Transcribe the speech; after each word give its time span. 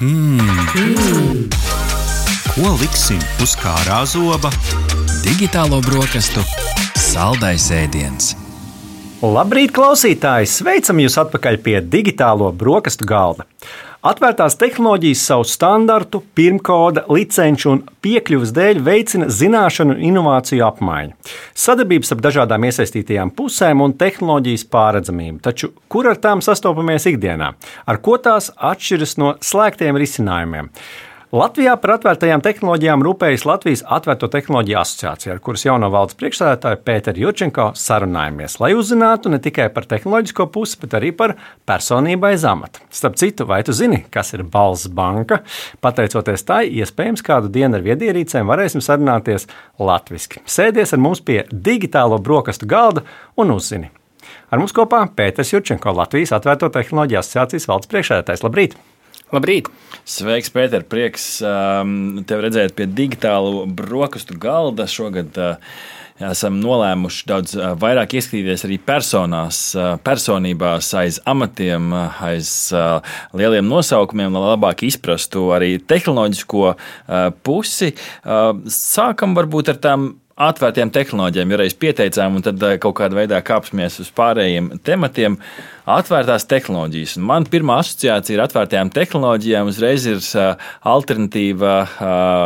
Hmm. 0.00 0.40
Ko 2.54 2.70
liksim 2.80 3.18
uz 3.44 3.52
kārā 3.60 3.98
zoba? 4.08 4.48
Digitālo 5.20 5.82
brokastu 5.84 6.40
saldais 6.96 7.66
ēdiens. 7.76 8.30
Labrīt, 9.20 9.74
klausītāji! 9.76 10.48
Sveicam 10.48 11.02
jūs 11.04 11.18
atpakaļ 11.20 11.60
pie 11.60 11.76
digitālo 11.84 12.48
brokastu 12.48 13.04
galda. 13.04 13.44
Atvērtās 14.00 14.54
tehnoloģijas 14.56 15.22
savu 15.28 15.44
standartu, 15.44 16.22
pirmkoda, 16.32 17.02
licenču 17.12 17.68
un 17.68 17.82
piekļuves 18.00 18.54
dēļ 18.56 18.78
veicina 18.86 19.26
zināšanu 19.28 19.92
un 19.92 20.00
inovāciju 20.08 20.64
apmaiņu, 20.64 21.34
sadarbības 21.52 22.14
ar 22.16 22.22
dažādām 22.24 22.64
iesaistītajām 22.64 23.34
pusēm 23.36 23.84
un 23.84 23.92
tehnoloģijas 24.00 24.64
pārredzamību. 24.72 25.42
Taču 25.44 25.74
kur 25.92 26.08
ar 26.08 26.16
tām 26.16 26.40
sastopamies 26.40 27.10
ikdienā? 27.12 27.50
Ar 27.84 28.00
ko 28.00 28.16
tās 28.24 28.48
atšķiras 28.56 29.14
no 29.20 29.34
slēgtiem 29.44 30.00
risinājumiem? 30.00 30.72
Latvijā 31.30 31.76
par 31.78 31.92
atvērtajām 31.94 32.40
tehnoloģijām 32.42 33.04
rūpējas 33.06 33.44
Latvijas 33.46 33.84
Atvērto 33.86 34.26
tehnoloģiju 34.32 34.78
asociācija, 34.80 35.36
ar 35.36 35.38
kuras 35.46 35.62
jauno 35.62 35.86
valdes 35.94 36.18
priekšsēdētāju 36.18 36.80
Pēteru 36.82 37.22
Jurčenko 37.22 37.68
sarunājamies, 37.78 38.56
lai 38.58 38.72
uzzinātu 38.74 39.30
ne 39.30 39.38
tikai 39.38 39.68
par 39.70 39.86
tehnoloģisko 39.92 40.48
pusi, 40.50 40.80
bet 40.82 40.98
arī 40.98 41.12
par 41.14 41.36
personību 41.70 42.32
aiz 42.32 42.48
amata. 42.50 42.82
Starp 42.90 43.14
citu, 43.22 43.46
vai 43.46 43.60
tu 43.62 43.70
zini, 43.78 44.02
kas 44.10 44.34
ir 44.34 44.42
Balss 44.42 44.90
banka? 44.90 45.44
Pateicoties 45.78 46.42
tai, 46.50 46.64
iespējams, 46.82 47.22
kādu 47.22 47.54
dienu 47.54 47.78
ar 47.78 47.86
viedierīcēm 47.86 48.50
varēsim 48.50 48.82
sarunāties 48.82 49.46
latviešu. 49.78 50.42
Sēdies 50.50 50.98
ar 50.98 51.06
mums 51.06 51.22
pie 51.22 51.44
digitālo 51.52 52.18
brokastu 52.18 52.66
galda 52.66 53.06
un 53.38 53.54
uzzini. 53.54 53.94
Ar 54.50 54.58
mums 54.58 54.74
kopā 54.74 55.06
Pēters 55.14 55.54
Jurčenko, 55.54 55.94
Latvijas 55.94 56.34
Atvērto 56.34 56.74
tehnoloģiju 56.74 57.22
asociācijas 57.22 57.70
valdes 57.70 57.94
priekšsēdētājs. 57.94 58.50
Labrīt! 58.50 58.80
Labrīt! 59.30 59.68
Sveiks, 60.10 60.50
Pēter! 60.50 60.82
Prieks 60.90 61.36
um, 61.46 62.18
tevi 62.26 62.42
redzēt 62.48 62.72
pie 62.74 62.88
digitālu 62.90 63.62
brokastu 63.78 64.34
galda. 64.42 64.88
Šogad 64.90 65.36
uh, 65.38 65.76
esam 66.26 66.56
nolēmuši 66.58 67.28
daudz 67.30 67.54
uh, 67.54 67.68
vairāk 67.78 68.16
ieskatīties 68.18 68.66
arī 68.66 68.80
personās, 68.82 69.60
uh, 69.78 69.92
personībās, 70.02 70.88
aiz 70.98 71.20
amatiem, 71.30 71.92
uh, 71.94 72.18
aiz 72.26 72.50
uh, 72.74 73.14
lieliem 73.38 73.70
nosaukumiem, 73.70 74.34
lai 74.34 74.50
labāk 74.56 74.82
izprastu 74.88 75.46
arī 75.54 75.76
tehnoloģisko 75.78 76.66
uh, 76.72 77.30
pusi. 77.46 77.92
Sākam 78.80 79.38
varbūt 79.38 79.70
ar 79.76 79.78
tām 79.86 80.10
atvērtiem 80.40 80.90
tehnoloģijām, 80.94 81.50
ja 81.52 81.58
reiz 81.60 81.74
pieteicām, 81.76 82.38
un 82.38 82.44
tad 82.44 82.62
kaut 82.80 82.96
kādā 82.98 83.18
veidā 83.18 83.40
kāpsimies 83.44 83.98
uz 84.00 84.08
pārējiem 84.16 84.72
tematiem. 84.86 85.36
Atvērtās 85.90 86.46
tehnoloģijas. 86.48 87.16
Un 87.18 87.26
man 87.28 87.46
pirmā 87.50 87.80
asociācija 87.82 88.38
ar 88.38 88.44
atvērtajām 88.46 88.92
tehnoloģijām 88.94 89.70
uzreiz 89.72 90.06
ir 90.08 90.20
alternatīva 90.86 91.74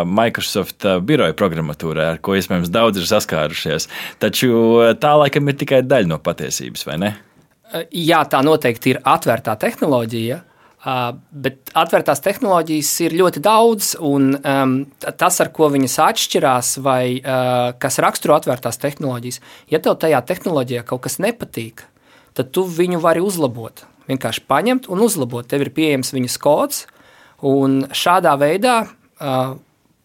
Microsoft 0.09 0.87
biroja 1.05 1.37
programmatūrai, 1.39 2.09
ar 2.15 2.23
ko 2.25 2.39
iespējams 2.39 2.73
daudz 2.73 3.03
ir 3.03 3.11
saskārušies. 3.11 3.91
Taču 4.23 4.55
tā 5.03 5.13
laikam 5.21 5.53
ir 5.53 5.61
tikai 5.61 5.85
daļa 5.85 6.11
no 6.15 6.19
patiesības, 6.25 6.87
vai 6.89 6.99
ne? 7.05 7.13
Jā, 7.93 8.23
tā 8.31 8.41
noteikti 8.47 8.95
ir 8.95 9.03
atvērtā 9.03 9.59
tehnoloģija. 9.61 10.41
Uh, 10.85 11.15
bet 11.33 11.71
atvērtās 11.73 12.21
tehnoloģijas 12.21 12.89
ir 13.07 13.15
ļoti 13.17 13.41
daudz, 13.41 13.95
un 14.05 14.35
um, 14.37 14.75
tas, 15.01 15.39
ar 15.41 15.49
ko 15.57 15.71
viņas 15.73 15.95
atšķirās, 16.05 16.75
vai 16.85 17.23
uh, 17.23 17.71
kas 17.81 17.97
raksturo 18.05 18.37
atvērtās 18.37 18.77
tehnoloģijas, 18.83 19.41
ja 19.73 19.81
tev 19.81 19.97
tajā 20.03 20.21
tehnoloģijā 20.29 20.83
kaut 20.85 21.07
kas 21.07 21.17
nepatīk, 21.25 21.87
tad 22.37 22.53
tu 22.53 22.67
viņu 22.69 23.01
vari 23.01 23.25
uzlabot. 23.25 23.87
Vienkārši 24.11 24.45
paņemt 24.45 24.91
un 24.93 25.01
uzlabot. 25.07 25.49
Tev 25.49 25.65
ir 25.65 25.73
pieejams 25.73 26.13
viņas 26.13 26.37
kods, 26.45 26.85
un 27.41 27.87
šādā 27.89 28.37
veidā 28.45 28.83
uh, 28.85 29.57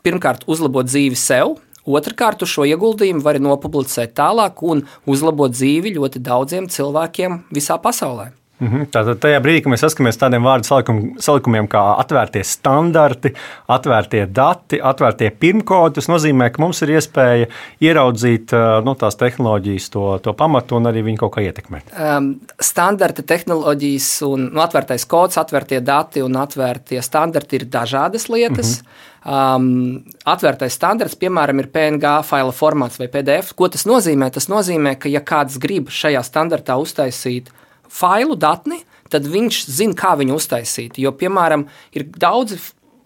pirmkārt 0.07 0.47
uzlabot 0.47 0.87
dzīvi 0.87 1.19
sev. 1.19 1.57
Otrakārt, 1.89 2.47
šo 2.47 2.63
ieguldījumu 2.69 3.23
var 3.25 3.39
nopublicēt 3.43 4.15
tālāk 4.15 4.63
un 4.63 4.87
uzlabot 5.09 5.51
dzīvi 5.51 5.97
ļoti 5.99 6.23
daudziem 6.23 6.71
cilvēkiem 6.71 7.41
visā 7.51 7.79
pasaulē. 7.81 8.29
Mhm. 8.59 8.89
Tātad 8.91 9.21
tajā 9.23 9.39
brīdī, 9.43 9.63
kad 9.63 9.71
mēs 9.71 9.83
saskaramies 9.85 10.17
ar 10.17 10.23
tādiem 10.25 10.43
vārdu 10.43 10.67
salikum, 10.67 10.99
salikumiem 11.23 11.67
kā 11.71 11.79
atvērtie 12.01 12.41
standarti, 12.43 13.31
atvērtie 13.71 14.25
dati, 14.35 14.81
atvērtie 14.83 15.29
pirmkodi, 15.39 15.95
tas 15.99 16.09
nozīmē, 16.11 16.49
ka 16.51 16.63
mums 16.63 16.83
ir 16.83 16.91
iespēja 16.97 17.47
ieraudzīt 17.87 18.51
nu, 18.83 18.95
tās 18.99 19.15
tehnoloģijas, 19.19 19.87
to, 19.93 20.05
to 20.25 20.33
pamatu 20.35 20.75
un 20.75 20.89
arī 20.91 21.05
viņu 21.07 21.21
kaut 21.21 21.37
kā 21.37 21.43
ietekmēt. 21.45 21.93
Um, 21.95 22.33
standarti, 22.59 23.23
tehnoloģijas 23.29 24.09
un 24.27 24.49
nu, 24.49 24.63
atvērtais 24.65 25.07
kods, 25.07 25.39
atvērtie 25.39 25.79
dati 25.85 26.25
un 26.25 26.35
atvērtie 26.41 26.99
standarti 27.05 27.61
ir 27.61 27.69
dažādas 27.71 28.27
lietas. 28.27 28.81
Mhm. 28.81 29.05
Um, 29.19 30.03
atvērtais 30.31 30.75
standarts, 30.75 31.17
piemēram, 31.19 31.59
ir 31.59 31.67
PNG 31.71 32.11
faila 32.23 32.53
formāts 32.55 32.99
vai 32.99 33.09
PDF. 33.11 33.51
Ko 33.55 33.67
tas 33.71 33.83
nozīmē? 33.87 34.29
Tas 34.35 34.47
nozīmē, 34.51 34.95
ka, 34.99 35.11
ja 35.11 35.19
kāds 35.19 35.59
grib 35.59 35.91
šajā 35.91 36.23
standartā 36.23 36.77
uztaisīt 36.79 37.51
failu 37.91 38.37
datni, 38.39 38.81
tad 39.09 39.27
viņš 39.29 39.63
zina, 39.69 39.97
kā 39.97 40.15
viņu 40.19 40.37
uztaisīt. 40.37 40.99
Jo, 41.01 41.13
piemēram, 41.17 41.67
ir 41.97 42.09
daudzi 42.13 42.59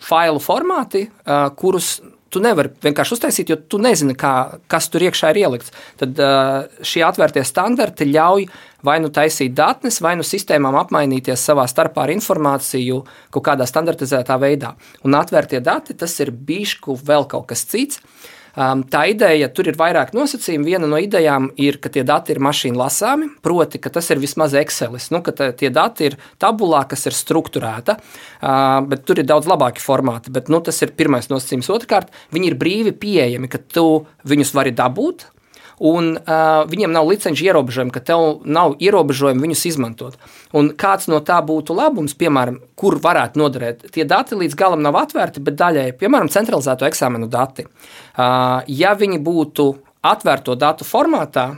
failu 0.03 0.41
formāti, 0.43 1.07
uh, 1.07 1.47
kurus 1.57 1.99
tu 2.33 2.41
nevari 2.41 2.71
vienkārši 2.81 3.13
uztaisīt, 3.13 3.51
jo 3.53 3.59
tu 3.69 3.77
nezini, 3.81 4.15
kā, 4.17 4.57
kas 4.71 4.87
tur 4.89 5.05
iekšā 5.05 5.29
ir 5.31 5.43
ielikts. 5.43 5.73
Tad 5.99 6.19
uh, 6.19 6.65
šie 6.81 7.03
atvērtie 7.05 7.43
standarti 7.45 8.09
ļauj 8.09 8.47
vai 8.83 8.97
nu 9.03 9.11
taisīt 9.13 9.53
datnes, 9.55 10.01
vai 10.03 10.15
nu 10.19 10.25
sistēmām 10.27 10.75
apmainīties 10.81 11.45
savā 11.45 11.67
starpā 11.69 12.07
ar 12.07 12.15
informāciju 12.15 13.03
kaut 13.33 13.47
kādā 13.47 13.69
standartizētā 13.69 14.39
veidā. 14.41 14.73
Un 15.05 15.15
atvērtie 15.19 15.61
dati 15.63 15.95
tas 15.95 16.17
ir 16.25 16.33
bišku 16.33 16.97
vēl 17.05 17.29
kaut 17.31 17.51
kas 17.53 17.67
cits. 17.69 18.01
Uh, 18.01 18.31
Um, 18.53 18.83
tā 18.85 19.07
ideja, 19.09 19.47
tur 19.49 19.71
ir 19.71 19.77
vairāk 19.79 20.11
nosacījumu. 20.13 20.67
Viena 20.67 20.89
no 20.89 20.99
idejām 21.01 21.49
ir, 21.57 21.79
ka 21.81 21.89
tie 21.93 22.03
dati 22.05 22.35
ir 22.35 22.41
mašīna 22.43 22.77
lasāmi, 22.77 23.31
proti, 23.41 23.81
ka 23.81 23.89
tas 23.93 24.11
ir 24.13 24.21
vismaz 24.21 24.53
Excelis, 24.59 25.09
nu, 25.13 25.23
ka 25.25 25.33
tie 25.33 25.71
dati 25.73 26.11
ir 26.11 26.19
tabulā, 26.41 26.83
kas 26.89 27.07
ir 27.09 27.17
strukturēta, 27.17 27.97
uh, 27.97 28.79
bet 28.85 29.07
tur 29.09 29.23
ir 29.23 29.29
daudz 29.29 29.49
labāki 29.49 29.81
formāti. 29.81 30.33
Bet, 30.33 30.53
nu, 30.53 30.61
tas 30.61 30.77
ir 30.85 30.93
pirmais 30.93 31.31
nosacījums. 31.33 31.71
Otrkārt, 31.73 32.13
viņi 32.35 32.51
ir 32.51 32.59
brīvi 32.61 32.93
pieejami, 32.93 33.49
ka 33.49 33.61
tu 33.73 33.87
viņus 34.29 34.53
vari 34.53 34.75
dabūt 34.77 35.32
un 35.79 36.13
uh, 36.17 36.63
viņiem 36.69 36.93
nav 36.93 37.07
licenču 37.09 37.47
ierobežojumi, 37.47 37.93
ka 37.93 38.03
tev 38.05 38.43
nav 38.45 38.75
ierobežojumi 38.83 39.45
viņus 39.47 39.65
izmantot. 39.71 40.19
Un 40.53 40.73
kāds 40.77 41.09
no 41.11 41.21
tā 41.25 41.39
būtu 41.45 41.75
labums, 41.77 42.15
piemēram, 42.19 42.59
kur 42.79 42.99
varētu 43.01 43.41
noderēt? 43.41 43.87
Tie 43.93 44.05
dati 44.09 44.37
līdz 44.39 44.57
galam 44.59 44.83
nav 44.85 44.99
atvērti, 45.01 45.43
bet 45.43 45.57
daļai, 45.59 45.87
piemēram, 45.99 46.31
centralizēto 46.33 46.87
eksāmenu 46.89 47.31
dati. 47.31 47.65
Uh, 47.65 48.61
ja 48.67 48.93
viņi 48.99 49.21
būtu 49.23 49.71
atvērto 50.03 50.55
datu 50.59 50.85
formātā, 50.87 51.49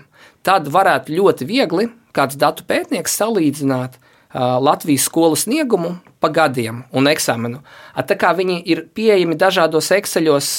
tad 0.45 0.69
varētu 0.71 1.15
ļoti 1.17 1.47
viegli 1.49 1.89
kāds 2.15 2.37
datu 2.39 2.63
pētnieks 2.67 3.17
salīdzināt 3.19 3.99
Latvijas 4.35 5.06
skolu 5.07 5.38
sniegumu 5.40 5.96
pa 6.19 6.28
gadiem 6.34 6.81
un 6.96 7.07
eksāmenu. 7.07 7.62
Tā 7.96 8.18
kā 8.19 8.34
viņi 8.35 8.57
ir 8.68 8.81
pieejami 8.97 9.38
dažādos 9.40 9.91
ekseļos, 9.96 10.50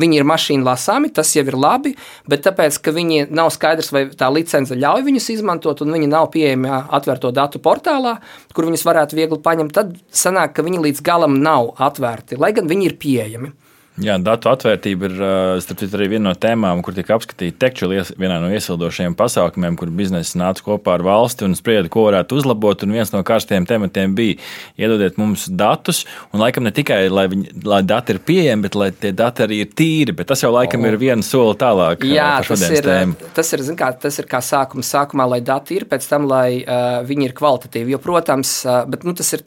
viņi 0.00 0.20
ir 0.20 0.26
mašīna 0.28 0.64
lasāmi, 0.70 1.10
tas 1.12 1.34
jau 1.36 1.44
ir 1.44 1.58
labi, 1.58 1.94
bet 2.30 2.46
tāpēc, 2.46 2.78
ka 2.80 2.94
viņi 2.96 3.26
nav 3.28 3.52
skaidrs, 3.52 3.92
vai 3.92 4.06
tā 4.16 4.30
licence 4.32 4.76
ļauj 4.76 5.04
viņus 5.08 5.30
izmantot, 5.36 5.82
un 5.84 5.96
viņi 5.96 6.08
nav 6.10 6.30
pieejami 6.32 6.72
atvērto 6.88 7.32
datu 7.36 7.60
portālā, 7.60 8.16
kur 8.56 8.70
viņus 8.70 8.86
varētu 8.88 9.18
viegli 9.18 9.40
paņemt, 9.44 9.76
tad 9.76 9.96
sanāk, 10.08 10.56
ka 10.56 10.64
viņi 10.64 10.86
līdz 10.86 11.04
galam 11.04 11.40
nav 11.44 11.74
atvērti, 11.76 12.40
lai 12.40 12.54
gan 12.56 12.70
viņi 12.70 12.88
ir 12.88 12.96
pieejami. 13.02 13.52
Jā, 14.00 14.16
datu 14.22 14.48
atvērtība 14.48 15.08
ir 15.10 15.18
citu, 15.64 15.88
arī 15.98 16.06
viena 16.14 16.30
no 16.30 16.32
tēmām, 16.38 16.80
kur 16.84 16.94
tika 16.96 17.18
apskatīta 17.18 17.58
tekču 17.66 17.90
vienā 17.90 18.38
no 18.40 18.48
iesildošajiem 18.54 19.16
pasākumiem, 19.18 19.76
kur 19.76 19.92
biznesa 19.92 20.38
nāca 20.40 20.64
kopā 20.64 20.96
ar 20.96 21.04
valsti 21.04 21.44
un 21.44 21.56
sprieda, 21.58 21.90
ko 21.92 22.06
varētu 22.06 22.38
uzlabot. 22.40 22.84
Un 22.86 22.94
viens 22.96 23.12
no 23.12 23.20
karstajiem 23.26 23.66
tematiem 23.68 24.14
bija 24.16 24.38
iedodiet 24.80 25.18
mums 25.20 25.46
datus, 25.52 26.04
un 26.32 26.40
laikam 26.40 26.64
ne 26.64 26.72
tikai, 26.76 27.02
lai, 27.12 27.26
viņi, 27.32 27.52
lai 27.68 27.82
dati 27.84 28.16
ir 28.16 28.22
pieejami, 28.24 28.64
bet 28.66 28.78
lai 28.80 28.88
tie 28.96 29.12
dati 29.16 29.44
arī 29.44 29.60
ir 29.66 29.74
tīri. 29.76 30.16
Bet 30.16 30.30
tas 30.32 30.44
jau 30.44 30.52
laikam 30.54 30.86
ir 30.88 30.96
viens 31.00 31.28
soli 31.28 31.58
tālāk. 31.60 32.06
Jā, 32.08 32.30
tas 32.46 32.64
ir, 32.70 32.80
tēmu. 32.86 33.30
tas, 33.36 33.52
ir, 33.56 33.66
kā, 33.78 33.92
tas 34.06 34.20
ir 34.22 34.30
kā 34.30 34.40
sākums. 34.44 34.88
Sākumā, 34.90 35.28
lai 35.34 35.42
dati 35.44 35.76
ir, 35.76 35.86
pēc 35.90 36.08
tam, 36.08 36.24
lai 36.30 36.62
uh, 36.62 37.02
viņi 37.06 37.28
ir 37.28 37.36
kvalitatīvi. 37.36 37.94
Jo, 37.94 38.00
protams, 38.02 38.56
uh, 38.64 38.80
bet, 38.90 39.04
nu, 39.04 39.14
tas 39.18 39.28
ir 39.36 39.44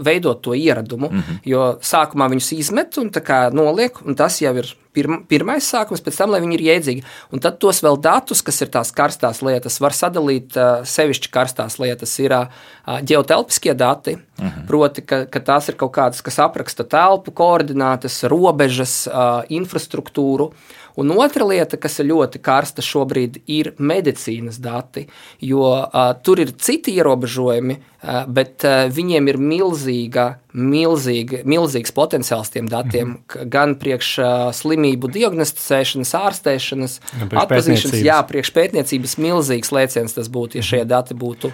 veidot 0.00 0.40
to 0.42 0.56
ieradumu, 0.56 1.10
mm 1.10 1.20
-hmm. 1.20 1.44
jo 1.44 1.68
sākumā 1.84 2.30
viņus 2.32 2.52
izmet 2.56 2.98
un 2.98 3.10
noliek 3.52 3.89
notiek, 3.90 4.06
un 4.06 4.14
tas 4.14 4.40
jau 4.40 4.54
ir 4.56 4.76
pirm, 4.96 5.22
pirmais 5.30 5.66
sākums, 5.66 6.02
pēc 6.04 6.18
tam, 6.20 6.34
lai 6.34 6.40
viņi 6.44 6.58
ir 6.58 6.64
jēdzīgi. 6.66 7.04
Un 7.34 7.42
tad 7.44 7.60
tos 7.62 7.82
vēl 7.84 8.00
datus, 8.02 8.42
kas 8.46 8.60
ir 8.64 8.72
tās 8.74 8.92
karstās 8.96 9.42
lietas, 9.46 9.80
var 9.82 9.96
sadalīt 9.96 10.58
sevišķi 10.90 11.32
karstās 11.34 11.78
lietas. 11.82 12.16
Ir 12.22 12.36
ģeotelpiskie 12.86 13.74
dati, 13.74 14.16
uh 14.16 14.44
mhm. 14.44 14.50
-huh. 14.50 14.66
proti, 14.66 15.02
ka, 15.02 15.24
ka 15.26 15.40
tās 15.40 15.68
ir 15.68 15.78
kaut 15.80 15.92
kādas, 15.92 16.22
kas 16.22 16.38
apraksta 16.38 16.84
telpu, 16.84 17.30
koordinātas, 17.30 18.22
robežas, 18.24 19.08
infrastruktūru. 19.48 20.52
Un 21.00 21.10
otra 21.16 21.46
lieta, 21.46 21.78
kas 21.80 22.00
ir 22.02 22.10
ļoti 22.10 22.40
karsta 22.42 22.82
šobrīd, 22.84 23.40
ir 23.50 23.72
medicīnas 23.78 24.58
dati, 24.60 25.06
jo 25.40 25.64
uh, 25.72 26.10
tur 26.24 26.42
ir 26.42 26.52
citi 26.58 26.96
ierobežojumi, 26.98 27.76
uh, 27.78 28.24
bet 28.28 28.66
uh, 28.66 28.82
viņiem 28.92 29.30
ir 29.30 29.38
milzīga, 29.40 30.26
milzīga, 30.52 31.44
milzīgs 31.48 31.94
potenciāls 31.96 32.50
tiem 32.50 32.68
datiem, 32.68 33.14
-hmm. 33.16 33.48
gan 33.48 33.76
priekš 33.80 34.10
uh, 34.18 34.28
slimību 34.80 35.10
diagnosticēšanas, 35.12 36.12
ārstēšanas, 36.16 36.96
atpazīšanas, 37.28 38.00
jā, 38.04 38.18
priekš 38.28 38.52
pētniecības 38.56 39.16
milzīgs 39.20 39.72
lēciens 39.74 40.16
tas 40.16 40.30
būtu, 40.32 40.58
ja 40.58 40.64
šie 40.64 40.84
dati 40.88 41.14
būtu 41.14 41.52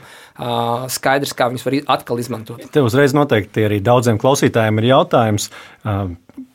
skaidrs, 0.92 1.32
kā 1.36 1.48
viņus 1.52 1.64
var 1.66 1.80
atkal 1.96 2.20
izmantot. 2.20 2.62
Te 2.72 2.84
uzreiz 2.84 3.16
noteikti 3.16 3.64
arī 3.66 3.80
daudziem 3.84 4.20
klausītājiem 4.20 4.82
ir 4.82 4.90
jautājums. 4.92 5.50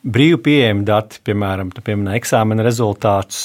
Brīvi 0.02 0.38
pieejami 0.42 0.84
dati, 0.86 1.18
piemēram, 1.26 1.70
pieminēja 1.74 2.20
eksāmena 2.20 2.62
rezultātus, 2.66 3.44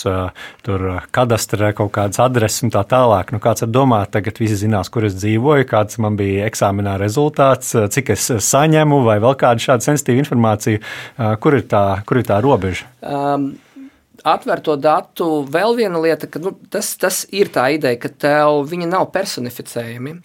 tur 0.65 0.85
kadastrē 1.13 1.71
kaut 1.77 1.91
kādas 1.95 2.21
adreses 2.21 2.65
un 2.65 2.73
tā 2.73 2.81
tālāk. 2.89 3.33
Nu, 3.33 3.41
kāds 3.41 3.65
var 3.65 3.71
domāt, 3.73 4.11
tagad 4.13 4.37
visi 4.41 4.57
zinās, 4.61 4.89
kur 4.93 5.05
es 5.09 5.17
dzīvoju, 5.17 5.65
kāds 5.69 5.97
man 6.01 6.17
bija 6.17 6.45
eksāmenā 6.49 6.97
rezultāts, 7.01 7.73
cik 7.93 8.13
es 8.13 8.29
saņemu, 8.49 9.03
vai 9.05 9.19
vēl 9.23 9.37
kāda 9.37 9.65
šāda 9.69 9.89
sensitīva 9.89 10.25
informācija. 10.25 10.81
Kur 11.41 11.57
ir 11.57 11.65
tā, 11.69 11.85
kur 12.09 12.21
ir 12.21 12.29
tā 12.29 12.41
robeža? 12.45 12.89
Um. 13.01 13.55
Atvērto 14.25 14.77
datu 14.81 15.43
vēl 15.51 15.75
viena 15.77 16.01
lieta, 16.01 16.29
ka 16.31 16.41
nu, 16.41 16.55
tas, 16.73 16.95
tas 16.99 17.23
ir 17.35 17.51
tā 17.53 17.67
ideja, 17.75 17.99
ka 18.01 18.09
tev 18.09 18.63
viņi 18.69 18.89
nav 18.89 19.09
personificējami. 19.13 20.17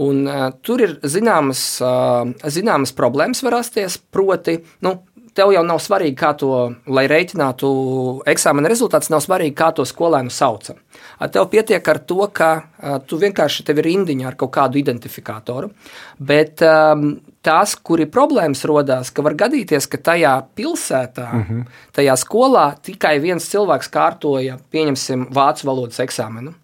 Un, 0.00 0.22
uh, 0.24 0.48
tur 0.64 0.80
ir 0.80 0.96
zināmas, 1.04 1.62
uh, 1.84 2.30
zināmas 2.48 2.94
problēmas, 2.96 3.42
var 3.44 3.58
rasties. 3.58 3.98
Proti, 4.12 4.56
nu, 4.86 4.94
tev 5.36 5.52
jau 5.54 5.62
nav 5.66 5.80
svarīgi, 5.82 6.16
kā 6.18 6.32
to, 6.38 6.52
lai 6.90 7.06
rēķinātu 7.10 7.70
eksāmena 8.30 8.70
rezultātus, 8.70 9.10
nav 9.12 9.22
svarīgi, 9.24 9.56
kā 9.58 9.70
to 9.76 9.86
skolēnu 9.88 10.32
sauca. 10.34 10.76
Tev 11.32 11.48
pietiek 11.52 11.92
ar 11.92 12.00
to, 12.02 12.20
ka 12.34 12.50
tu 13.08 13.20
vienkārši 13.20 13.66
tev 13.66 13.80
ir 13.80 13.90
rindiņa 13.90 14.30
ar 14.30 14.38
kaut 14.40 14.52
kādu 14.56 14.80
identifikātoru, 14.80 15.70
bet 16.18 16.64
um, 16.66 17.12
tās, 17.46 17.74
kur 17.76 18.00
ir 18.02 18.10
problēmas 18.12 18.64
rodās, 18.68 19.10
ka 19.14 19.24
var 19.24 19.36
gadīties, 19.38 19.88
ka 19.90 20.00
tajā 20.10 20.34
pilsētā, 20.58 21.28
uh 21.28 21.38
mhm. 21.38 21.60
-huh. 21.60 21.92
tajā 21.96 22.16
skolā 22.16 22.66
tikai 22.82 23.18
viens 23.20 23.48
cilvēks 23.48 23.88
kārtoja, 23.88 24.58
pieņemsim, 24.70 25.28
vācu 25.34 25.66
valodas 25.66 26.00
eksāmenu. 26.00 26.54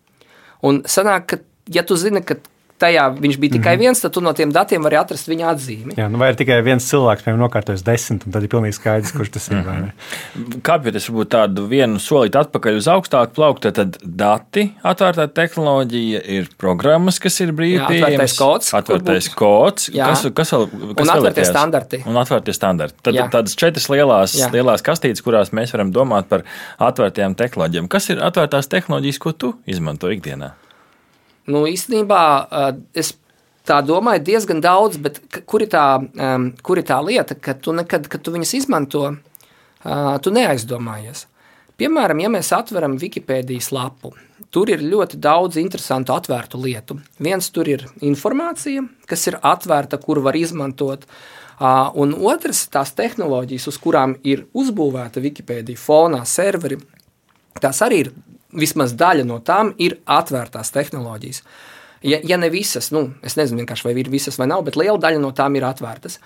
Un 0.63 0.83
sanāk, 0.83 1.27
ka, 1.27 1.39
ja 1.73 1.83
tu 1.83 1.97
zini, 1.97 2.23
ka 2.23 2.37
tajā 2.81 3.07
viņš 3.17 3.39
bija 3.41 3.57
tikai 3.57 3.77
mm 3.77 3.79
-hmm. 3.79 3.85
viens, 3.85 4.01
tad 4.01 4.13
tu 4.13 4.21
no 4.21 4.33
tiem 4.37 4.53
datiem 4.53 4.83
vari 4.83 4.97
atrast 4.97 5.29
viņa 5.29 5.51
atzīmi. 5.53 5.97
Jā, 5.97 6.09
nu 6.13 6.19
vai 6.19 6.31
ir 6.31 6.39
tikai 6.39 6.61
viens 6.63 6.85
cilvēks, 6.91 7.25
piemēram, 7.25 7.43
nokārtojis 7.45 7.85
desmit, 7.85 8.27
un 8.27 8.33
tad 8.33 8.43
ir 8.43 8.49
pilnīgi 8.53 8.77
skaidrs, 8.79 9.13
kurš 9.17 9.31
tas 9.37 9.49
ir. 9.49 9.57
-hmm. 9.57 10.61
Kāpēc 10.63 10.99
varbūt 11.09 11.31
tādu 11.33 11.67
vienu 11.69 11.99
solīti 12.03 12.39
atpakaļ 12.39 12.77
uz 12.77 12.89
augstāku 12.89 13.35
plauktu, 13.35 13.73
tad 13.73 13.97
dati, 14.03 14.73
atvērtā 14.83 15.29
tehnoloģija, 15.29 16.23
ir 16.27 16.49
programmas, 16.59 17.19
kas 17.19 17.41
ir 17.41 17.53
brīvi 17.53 17.87
pieejamas. 17.87 18.13
Atvērtais 18.13 18.39
kods. 18.39 18.75
Atvērtais 18.75 19.29
kods. 19.35 19.89
Jā. 19.95 20.07
Kas, 20.09 20.27
kas 20.35 20.53
vēl? 20.53 20.69
Kas 20.97 21.09
un 21.09 21.15
atvērtie 21.17 21.45
standarti. 21.45 22.03
Un 22.07 22.17
atvērtie 22.17 22.53
standarti. 22.53 22.99
Tad 23.03 23.15
Jā. 23.15 23.29
tādas 23.31 23.57
četras 23.57 23.89
lielās, 23.89 24.37
Jā. 24.37 24.51
lielās 24.53 24.83
kastītes, 24.83 25.23
kurās 25.23 25.53
mēs 25.53 25.73
varam 25.73 25.93
domāt 25.93 26.29
par 26.29 26.45
atvērtajām 26.79 27.35
tehnoloģijām. 27.35 27.89
Kas 27.89 28.11
ir 28.11 28.23
atvērtās 28.23 28.69
tehnoloģijas, 28.69 29.19
ko 29.19 29.33
tu 29.33 29.55
izmanto 29.67 30.11
ikdienā? 30.13 30.53
Nu, 31.47 31.63
īstenībā 31.71 32.23
es 32.97 33.15
tā 33.67 33.81
domāju 33.87 34.25
diezgan 34.27 34.61
daudz, 34.63 34.99
bet 35.03 35.21
kur 35.47 35.63
ir 35.63 35.71
tā, 35.71 35.87
kur 36.63 36.79
ir 36.79 36.87
tā 36.87 36.99
lieta, 37.03 37.35
ka 37.39 37.55
tu 37.59 37.75
nekad, 37.75 38.07
kad 38.11 38.23
tu 38.23 38.35
viņas 38.35 38.55
izmanto, 38.61 39.09
tu 40.23 40.33
neaizdomājies. 40.35 41.27
Piemēram, 41.77 42.23
ja 42.25 42.31
mēs 42.33 42.51
atveram 42.57 42.95
Wikipēdijas 42.97 43.69
lapu, 43.75 44.15
tur 44.55 44.71
ir 44.73 44.81
ļoti 44.81 45.19
daudz 45.21 45.59
interesantu 45.61 46.15
atvērtu 46.15 46.59
lietu. 46.63 46.97
Viens 47.21 47.51
tur 47.53 47.69
ir 47.69 47.85
informācija, 48.01 48.87
kas 49.07 49.27
ir 49.29 49.37
atvērta, 49.45 50.01
kuru 50.01 50.25
var 50.25 50.39
izmantot. 50.39 51.05
Un 52.01 52.15
otrs, 52.17 52.65
tās 52.73 52.95
tehnoloģijas, 52.97 53.69
uz 53.69 53.81
kurām 53.83 54.17
ir 54.25 54.47
uzbūvēta 54.57 55.21
Wikipēdija 55.25 55.81
fonā, 55.81 56.23
serveri, 56.29 56.81
tās 57.61 57.83
arī 57.85 58.07
ir 58.07 58.11
vismaz 58.57 58.95
daļa 58.99 59.27
no 59.29 59.41
tām 59.45 59.73
ir 59.83 59.99
atvērtās 60.05 60.73
tehnoloģijas. 60.75 61.43
Ja, 62.07 62.21
ja 62.23 62.37
ne 62.37 62.51
visas, 62.53 62.91
nu, 62.95 63.09
es 63.25 63.37
nezinu, 63.39 63.65
vai 63.85 63.97
ir 63.97 64.11
visas 64.13 64.39
vai 64.39 64.49
nav, 64.51 64.65
bet 64.67 64.77
liela 64.77 64.99
daļa 65.01 65.23
no 65.23 65.33
tām 65.37 65.57
ir 65.57 65.65
atvērtas. 65.67 66.21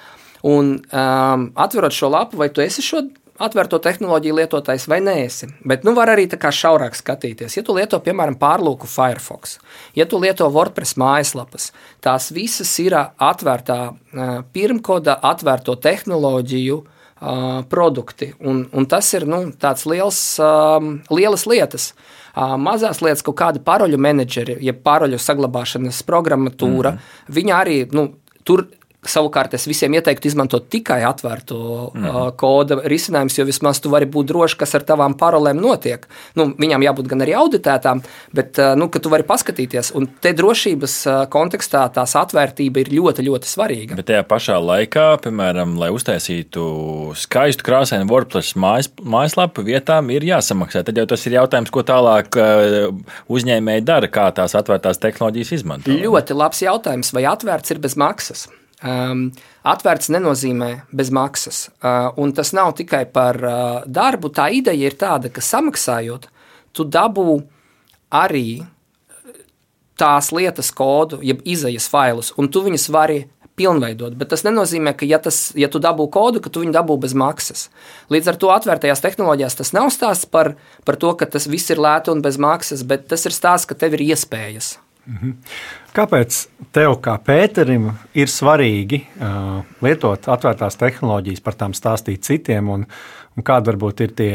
Un 0.46 0.76
um, 0.80 1.48
atverot 1.60 1.94
šo 1.94 2.10
lapu, 2.10 2.38
vai 2.40 2.48
tu 2.52 2.62
esi 2.64 2.82
šo 2.84 3.04
atvērto 3.40 3.78
tehnoloģiju 3.80 4.36
lietotājs 4.36 4.86
vai 4.90 4.98
nē, 5.04 5.14
esi. 5.24 5.48
Bet 5.64 5.84
nu, 5.86 5.94
var 5.96 6.12
arī 6.12 6.26
tā 6.28 6.36
kā 6.40 6.50
šaurāk 6.52 6.96
skatīties. 6.98 7.56
Ja 7.56 7.64
tu 7.64 7.76
lieto, 7.76 8.00
piemēram, 8.04 8.36
pārlūku 8.40 8.88
Firefox, 8.90 9.58
ja 9.96 10.04
tu 10.08 10.20
lieto 10.20 10.48
WordPress 10.52 10.98
mājaslapas, 11.00 11.70
tās 12.04 12.30
visas 12.36 12.72
ir 12.82 12.96
atvērtā 13.00 13.80
uh, 13.90 14.32
pirmkoda, 14.52 15.16
atvērto 15.30 15.78
tehnoloģiju 15.80 16.80
uh, 16.80 17.60
produkti. 17.72 18.32
Un, 18.44 18.66
un 18.76 18.88
tas 18.90 19.12
ir 19.16 19.28
nu, 19.28 19.46
tāds 19.60 19.88
liels, 19.88 20.20
um, 20.44 20.98
lielas 21.12 21.48
lietas. 21.48 21.92
Uh, 21.94 22.19
mazās 22.36 23.00
lietas, 23.02 23.22
kaut 23.26 23.38
kāda 23.40 23.62
paroļu 23.64 23.98
menedžeri, 23.98 24.58
jeb 24.60 24.76
ja 24.76 24.82
paroļu 24.84 25.18
saglabāšanas 25.18 26.02
programmatūra, 26.02 26.92
mm 26.92 26.96
-hmm. 26.96 27.34
viņa 27.38 27.56
arī 27.62 27.78
nu, 27.92 28.08
tur 28.44 28.66
Savukārt 29.00 29.54
es 29.56 29.64
visiem 29.64 29.94
ieteiktu 29.96 30.28
izmantot 30.28 30.66
tikai 30.68 30.98
atvērto 31.08 31.56
mm. 31.94 32.02
uh, 32.04 32.16
koda 32.36 32.76
risinājumus, 32.84 33.38
jo 33.38 33.46
vismaz 33.48 33.78
tu 33.80 33.88
vari 33.92 34.04
būt 34.04 34.28
drošs, 34.28 34.58
kas 34.60 34.76
ar 34.76 34.84
tavām 34.84 35.14
parolēm 35.16 35.56
notiek. 35.56 36.04
Nu, 36.36 36.50
viņām 36.60 36.84
jābūt 36.84 37.08
gan 37.08 37.24
arī 37.24 37.32
auditētām, 37.40 38.02
bet 38.36 38.60
uh, 38.60 38.74
nu, 38.76 38.90
tu 38.92 39.12
vari 39.12 39.24
paskatīties. 39.24 39.94
Un 39.96 40.04
te 40.20 40.34
drošības 40.36 40.98
uh, 41.08 41.22
kontekstā 41.32 41.86
tās 41.96 42.12
atvērtība 42.20 42.84
ir 42.84 42.92
ļoti, 42.98 43.24
ļoti 43.30 43.48
svarīga. 43.48 43.96
Bet 44.02 44.10
tajā 44.12 44.26
pašā 44.28 44.60
laikā, 44.60 45.06
piemēram, 45.24 45.78
lai 45.80 45.88
uztaisītu 45.96 46.68
skaistu 47.24 47.64
krāsainu 47.64 48.04
WordPress 48.12 48.52
mājas, 48.60 48.92
mājaslapu, 49.00 49.64
vietām 49.64 50.12
ir 50.12 50.28
jāsamaksā. 50.28 50.84
Tad 50.84 51.00
jau 51.00 51.08
tas 51.08 51.24
ir 51.24 51.40
jautājums, 51.40 51.72
ko 51.72 51.88
tālāk 51.88 52.36
uh, 52.36 52.92
uzņēmēji 53.32 53.88
dara, 53.88 54.12
kā 54.12 54.28
tās 54.36 54.58
atvērtās 54.60 55.00
tehnoloģijas 55.00 55.56
izmanto. 55.56 56.00
Ļoti 56.04 56.36
labs 56.36 56.66
jautājums, 56.68 57.16
vai 57.16 57.24
atvērts 57.32 57.72
ir 57.72 57.80
bez 57.80 57.96
maksas. 57.96 58.50
Um, 58.80 59.26
atvērts 59.68 60.08
nenozīmē 60.08 60.70
bez 60.96 61.10
maksas. 61.12 61.66
Uh, 61.84 62.08
un 62.16 62.32
tas 62.32 62.54
nav 62.56 62.72
tikai 62.78 63.02
par 63.12 63.36
uh, 63.44 63.82
darbu. 63.84 64.30
Tā 64.32 64.48
ideja 64.56 64.88
ir 64.88 64.96
tāda, 64.96 65.28
ka 65.28 65.44
samaksājot, 65.44 66.30
tu 66.72 66.86
dabū 66.88 67.42
arī 68.10 68.62
tās 70.00 70.30
lietas 70.32 70.72
kodu, 70.72 71.20
jeb 71.20 71.44
izējas 71.44 71.90
failus, 71.92 72.32
un 72.40 72.48
tu 72.48 72.64
viņus 72.64 72.88
vari 72.94 73.20
pilnveidot. 73.60 74.16
Bet 74.16 74.32
tas 74.32 74.46
nenozīmē, 74.46 74.94
ka, 74.96 75.04
ja, 75.08 75.20
tas, 75.20 75.50
ja 75.58 75.68
tu 75.68 75.80
dabū 75.82 76.08
kodu, 76.12 76.40
ka 76.40 76.52
tu 76.52 76.64
viņu 76.64 76.72
dabū 76.72 76.96
bez 77.02 77.12
maksas. 77.12 77.68
Līdz 78.12 78.32
ar 78.32 78.38
to 78.40 78.52
atvērtajās 78.54 79.04
tehnoloģijās 79.04 79.60
tas 79.60 79.74
nav 79.76 79.90
stāsts 79.92 80.28
par, 80.30 80.54
par 80.88 80.96
to, 81.00 81.12
ka 81.20 81.28
tas 81.28 81.50
viss 81.50 81.68
ir 81.72 81.82
lēti 81.82 82.14
un 82.14 82.24
bez 82.24 82.40
maksas, 82.40 82.86
bet 82.88 83.10
tas 83.12 83.28
ir 83.28 83.36
stāsts, 83.36 83.68
ka 83.68 83.76
tev 83.76 83.98
ir 83.98 84.08
iespējas. 84.08 84.78
Mhm. 85.10 85.34
Kāpēc 85.96 86.36
tev, 86.74 86.94
kā 87.02 87.16
Pēterim, 87.26 87.88
ir 88.14 88.30
svarīgi 88.30 89.02
uh, 89.18 89.60
lietot 89.82 90.28
atvērtās 90.30 90.78
tehnoloģijas, 90.78 91.42
par 91.42 91.58
tām 91.58 91.74
stāstīt 91.74 92.26
citiem, 92.26 92.70
un, 92.70 92.86
un 93.34 93.46
kādi 93.46 93.72
varbūt 93.72 94.04
ir 94.06 94.12
tie 94.14 94.34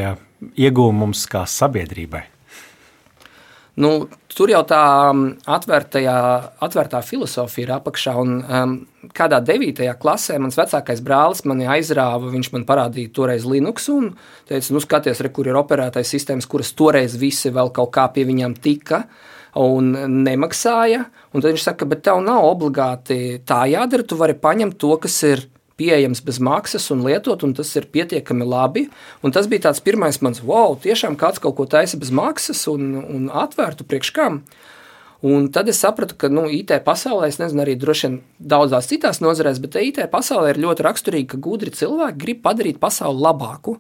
iegūmi 0.60 1.00
mums 1.05 1.24
kā 1.32 1.46
sabiedrībai? 1.48 2.25
Nu, 3.79 3.89
tur 4.32 4.51
jau 4.51 4.62
tā 4.67 4.82
atvērtajā, 5.51 6.15
atvērtā 6.63 7.01
filozofija 7.03 7.65
ir 7.65 7.72
apakšā. 7.75 8.13
Un, 8.20 8.36
um, 8.44 8.75
kādā 9.15 9.41
9. 9.44 9.84
klasē 10.00 10.39
mans 10.39 10.55
vecākais 10.60 11.03
brālis 11.03 11.44
mani 11.48 11.67
aizrāva. 11.72 12.32
Viņš 12.32 12.51
man 12.55 12.67
parādīja 12.67 13.13
toreiz 13.15 13.48
Linux 13.48 13.88
un 13.91 14.12
teica, 14.48 14.75
nu, 14.75 14.84
skaties, 14.84 15.24
re, 15.24 15.32
kur 15.32 15.48
ir 15.51 15.60
operētais 15.60 16.12
sistēmas, 16.15 16.48
kuras 16.51 16.72
toreiz 16.75 17.15
visi 17.20 17.51
vēl 17.51 17.72
kaut 17.75 17.91
kā 17.96 18.08
pie 18.15 18.27
viņiem 18.27 18.55
tika. 18.63 19.03
Uh, 19.05 19.32
un 19.56 19.92
nemaksāja. 20.26 21.06
Un 21.34 21.44
tad 21.44 21.54
viņš 21.54 21.66
saka, 21.70 21.88
bet 21.90 22.04
tev 22.06 22.22
nav 22.24 22.46
obligāti 22.48 23.40
tā 23.48 23.64
jādara. 23.72 24.06
Tu 24.08 24.18
vari 24.20 24.36
paņemt 24.38 24.78
to, 24.82 24.94
kas 25.02 25.18
ir 25.28 25.46
pieejams 25.80 26.22
bez 26.24 26.40
maksas 26.40 26.88
un 26.94 27.04
lietot, 27.04 27.44
un 27.44 27.56
tas 27.56 27.72
ir 27.76 27.90
pietiekami 27.92 28.48
labi. 28.48 28.86
Un 29.24 29.36
tas 29.36 29.50
bija 29.52 29.68
tāds 29.68 29.84
pirmais 29.84 30.22
mans, 30.24 30.42
wow, 30.46 30.78
tiešām 30.80 31.18
kāds 31.20 31.42
kaut 31.44 31.58
ko 31.58 31.68
taisa 31.70 32.00
bez 32.00 32.14
maksas 32.16 32.66
un, 32.72 32.96
un 33.04 33.28
atvērtu 33.32 33.88
priekš 33.88 34.14
kam. 34.16 34.42
Un 35.26 35.48
tad 35.50 35.70
es 35.72 35.80
sapratu, 35.82 36.18
ka 36.20 36.30
nu, 36.30 36.46
IT 36.52 36.72
pasaulē, 36.86 37.32
es 37.32 37.40
nezinu, 37.42 37.64
arī 37.64 37.74
droši 37.80 38.08
vien 38.08 38.18
daudzās 38.38 38.90
citās 38.92 39.22
nozarēs, 39.24 39.62
bet 39.64 39.78
IT 39.82 40.04
pasaulē 40.12 40.54
ir 40.54 40.62
ļoti 40.62 40.86
raksturīgi, 40.86 41.30
ka 41.32 41.40
gudri 41.42 41.74
cilvēki 41.74 42.22
grib 42.22 42.44
padarīt 42.46 42.78
pasauli 42.84 43.24
labāku. 43.24 43.80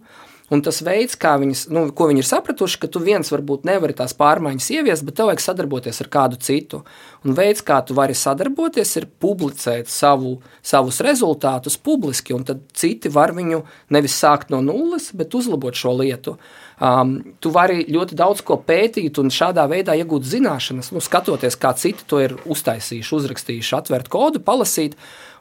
Un 0.53 0.61
tas 0.61 0.77
veids, 0.85 1.15
kā 1.17 1.31
viņas, 1.41 1.63
nu, 1.73 1.87
ko 1.97 2.05
viņi 2.11 2.21
ir 2.21 2.27
sapratuši, 2.27 2.77
ka 2.83 2.87
tu 2.93 2.99
viens 3.01 3.31
varbūt 3.33 3.63
nevari 3.65 3.95
tās 3.97 4.13
pārmaiņas 4.13 4.67
ieviest, 4.75 5.01
bet 5.07 5.15
tev 5.17 5.31
vajag 5.31 5.39
sadarboties 5.41 6.03
ar 6.03 6.09
kādu 6.13 6.37
citu. 6.37 6.83
Un 7.25 7.33
veids, 7.33 7.63
kā 7.65 7.79
tu 7.81 7.95
vari 7.97 8.13
sadarboties, 8.13 8.91
ir 8.99 9.07
publicēt 9.23 9.89
savu, 9.89 10.35
savus 10.61 10.99
rezultātus 11.01 11.79
publiski, 11.81 12.35
un 12.37 12.45
tad 12.45 12.59
citi 12.77 13.09
var 13.09 13.33
viņu 13.33 13.63
nevis 13.95 14.19
sākt 14.21 14.53
no 14.53 14.59
nulles, 14.61 15.07
bet 15.17 15.33
uzlabot 15.33 15.73
šo 15.73 15.95
lietu. 15.97 16.35
Um, 16.77 17.15
tu 17.41 17.49
vari 17.55 17.87
ļoti 17.89 18.17
daudz 18.19 18.43
ko 18.45 18.59
pētīt 18.61 19.17
un 19.17 19.33
šādā 19.33 19.65
veidā 19.71 19.95
iegūt 19.97 20.27
zināšanas, 20.29 20.91
nu, 20.93 21.01
skatoties, 21.01 21.57
kā 21.57 21.71
citi 21.79 22.05
to 22.05 22.19
ir 22.21 22.35
uztaisījuši, 22.45 23.15
uzrakstījuši, 23.17 23.73
atvērt 23.79 24.13
kodu, 24.13 24.43
palasīt. 24.45 24.93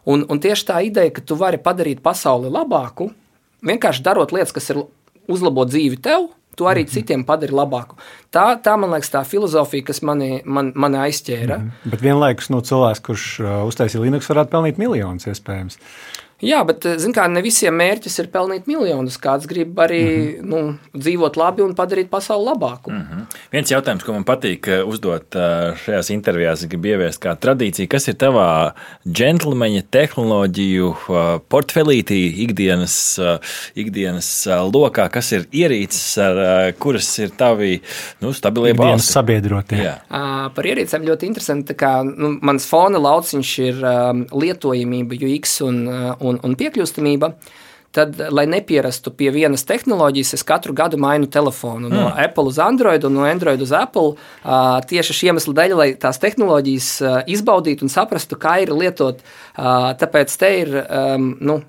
Un, 0.08 0.24
un 0.32 0.40
tieši 0.40 0.66
tā 0.70 0.80
ideja, 0.88 1.12
ka 1.12 1.26
tu 1.28 1.36
vari 1.36 1.60
padarīt 1.60 2.00
pasauli 2.04 2.48
labāku, 2.52 3.10
vienkārši 3.66 4.02
darot 4.04 4.32
lietas, 4.32 4.52
kas 4.52 4.70
ir 4.70 4.82
uzlabot 5.30 5.68
dzīvi 5.70 6.00
tev, 6.04 6.28
tu 6.56 6.64
arī 6.64 6.84
mm 6.84 6.86
-hmm. 6.86 6.94
citiem 6.94 7.24
padari 7.24 7.52
labāku. 7.52 7.96
Tā, 8.32 8.60
tā 8.62 8.76
man 8.78 8.90
liekas, 8.90 9.10
tā 9.10 9.24
filozofija, 9.24 9.84
kas 9.84 10.02
mani, 10.02 10.42
man, 10.44 10.72
mani 10.74 10.96
aizķēra. 10.96 11.58
Mm 11.58 11.70
-hmm. 11.70 11.90
Bet 11.90 12.02
vienlaikus 12.02 12.50
nu, 12.50 12.60
cilvēks, 12.60 13.00
kurš 13.02 13.40
uh, 13.40 13.46
uztaisīja 13.66 14.02
Linux, 14.02 14.30
varētu 14.30 14.50
pelnīt 14.50 14.78
miljonus 14.78 15.26
iespējams. 15.26 15.78
Jā, 16.44 16.60
bet 16.68 16.84
eh, 16.88 17.00
kā, 17.14 17.24
ne 17.32 17.40
visiem 17.44 17.76
mērķis 17.78 18.18
ir 18.20 18.28
pelnīt 18.32 18.68
miljonus. 18.70 19.16
Kāds 19.22 19.48
grib 19.50 19.78
arī 19.80 20.02
mm 20.04 20.24
-hmm. 20.24 20.50
nu, 20.50 21.00
dzīvot 21.00 21.38
labi 21.40 21.64
un 21.64 21.74
padarīt 21.74 22.10
pasauli 22.12 22.50
labāku. 22.50 22.90
Mm 22.92 23.06
-hmm. 23.10 23.38
Viens 23.52 23.70
jautājums, 23.70 24.04
ko 24.04 24.12
man 24.12 24.24
patīk 24.24 24.68
eh, 24.68 24.84
uzdot 24.84 25.36
eh, 25.36 25.74
šajās 25.84 26.10
intervijās, 26.10 26.62
ir 26.62 26.78
ieviest 26.84 27.22
kā 27.24 27.36
tradīcija. 27.36 27.88
Kas 27.88 28.08
ir 28.08 28.14
tavā 28.14 28.72
džentlmeņa 29.08 29.82
tehnoloģiju 29.90 30.94
portfelītī, 31.48 32.20
ikdienas, 32.44 33.20
ikdienas 33.74 34.46
lokā, 34.72 35.08
kas 35.10 35.32
ir 35.32 35.46
ierīces, 35.52 36.18
ar, 36.18 36.72
kuras 36.78 37.18
ir 37.18 37.30
tavi 37.30 37.80
nu, 38.20 38.32
stabilie 38.32 38.74
balsi? 38.74 39.12
Sabiedrotie. 39.12 39.78
Jā. 39.78 39.96
Par 40.54 40.64
ierīcēm 40.64 41.04
ļoti 41.04 41.26
interesanti. 41.26 41.74
Kā, 41.74 42.02
nu, 42.04 42.38
mans 42.42 42.66
fona 42.66 42.98
lauciņš 42.98 43.58
ir 43.58 43.74
lietojamība, 44.32 45.14
UX 45.14 45.60
un, 45.60 45.88
un, 46.20 46.33
un 46.42 46.56
piekļūstamība, 46.58 47.30
tad, 47.94 48.18
lai 48.34 48.46
nepierastu 48.50 49.12
pie 49.14 49.30
vienas 49.34 49.62
tehnoloģijas, 49.68 50.34
es 50.38 50.46
katru 50.46 50.74
gadu 50.76 50.98
mainu 51.00 51.28
telefonu 51.30 51.90
no 51.92 52.08
mm. 52.08 52.24
Apple 52.26 52.50
uz 52.50 52.58
Android 52.62 53.04
un 53.06 53.14
no 53.18 53.26
Android 53.28 53.62
uz 53.62 53.74
Apple. 53.76 54.16
Uh, 54.42 54.80
tieši 54.90 55.14
šī 55.18 55.30
iemesla 55.30 55.54
dēļ, 55.60 55.76
lai 55.78 55.88
tās 56.00 56.18
tehnoloģijas 56.22 56.90
uh, 57.04 57.20
izbaudītu 57.30 57.86
un 57.86 57.94
saprastu, 57.94 58.38
kā 58.40 58.58
ir 58.64 58.74
lietot. 58.74 59.22
Uh, 59.54 59.92
tāpēc 60.00 60.34
te 60.40 60.52
ir. 60.64 60.74
Um, 60.88 61.30
nu, 61.40 61.62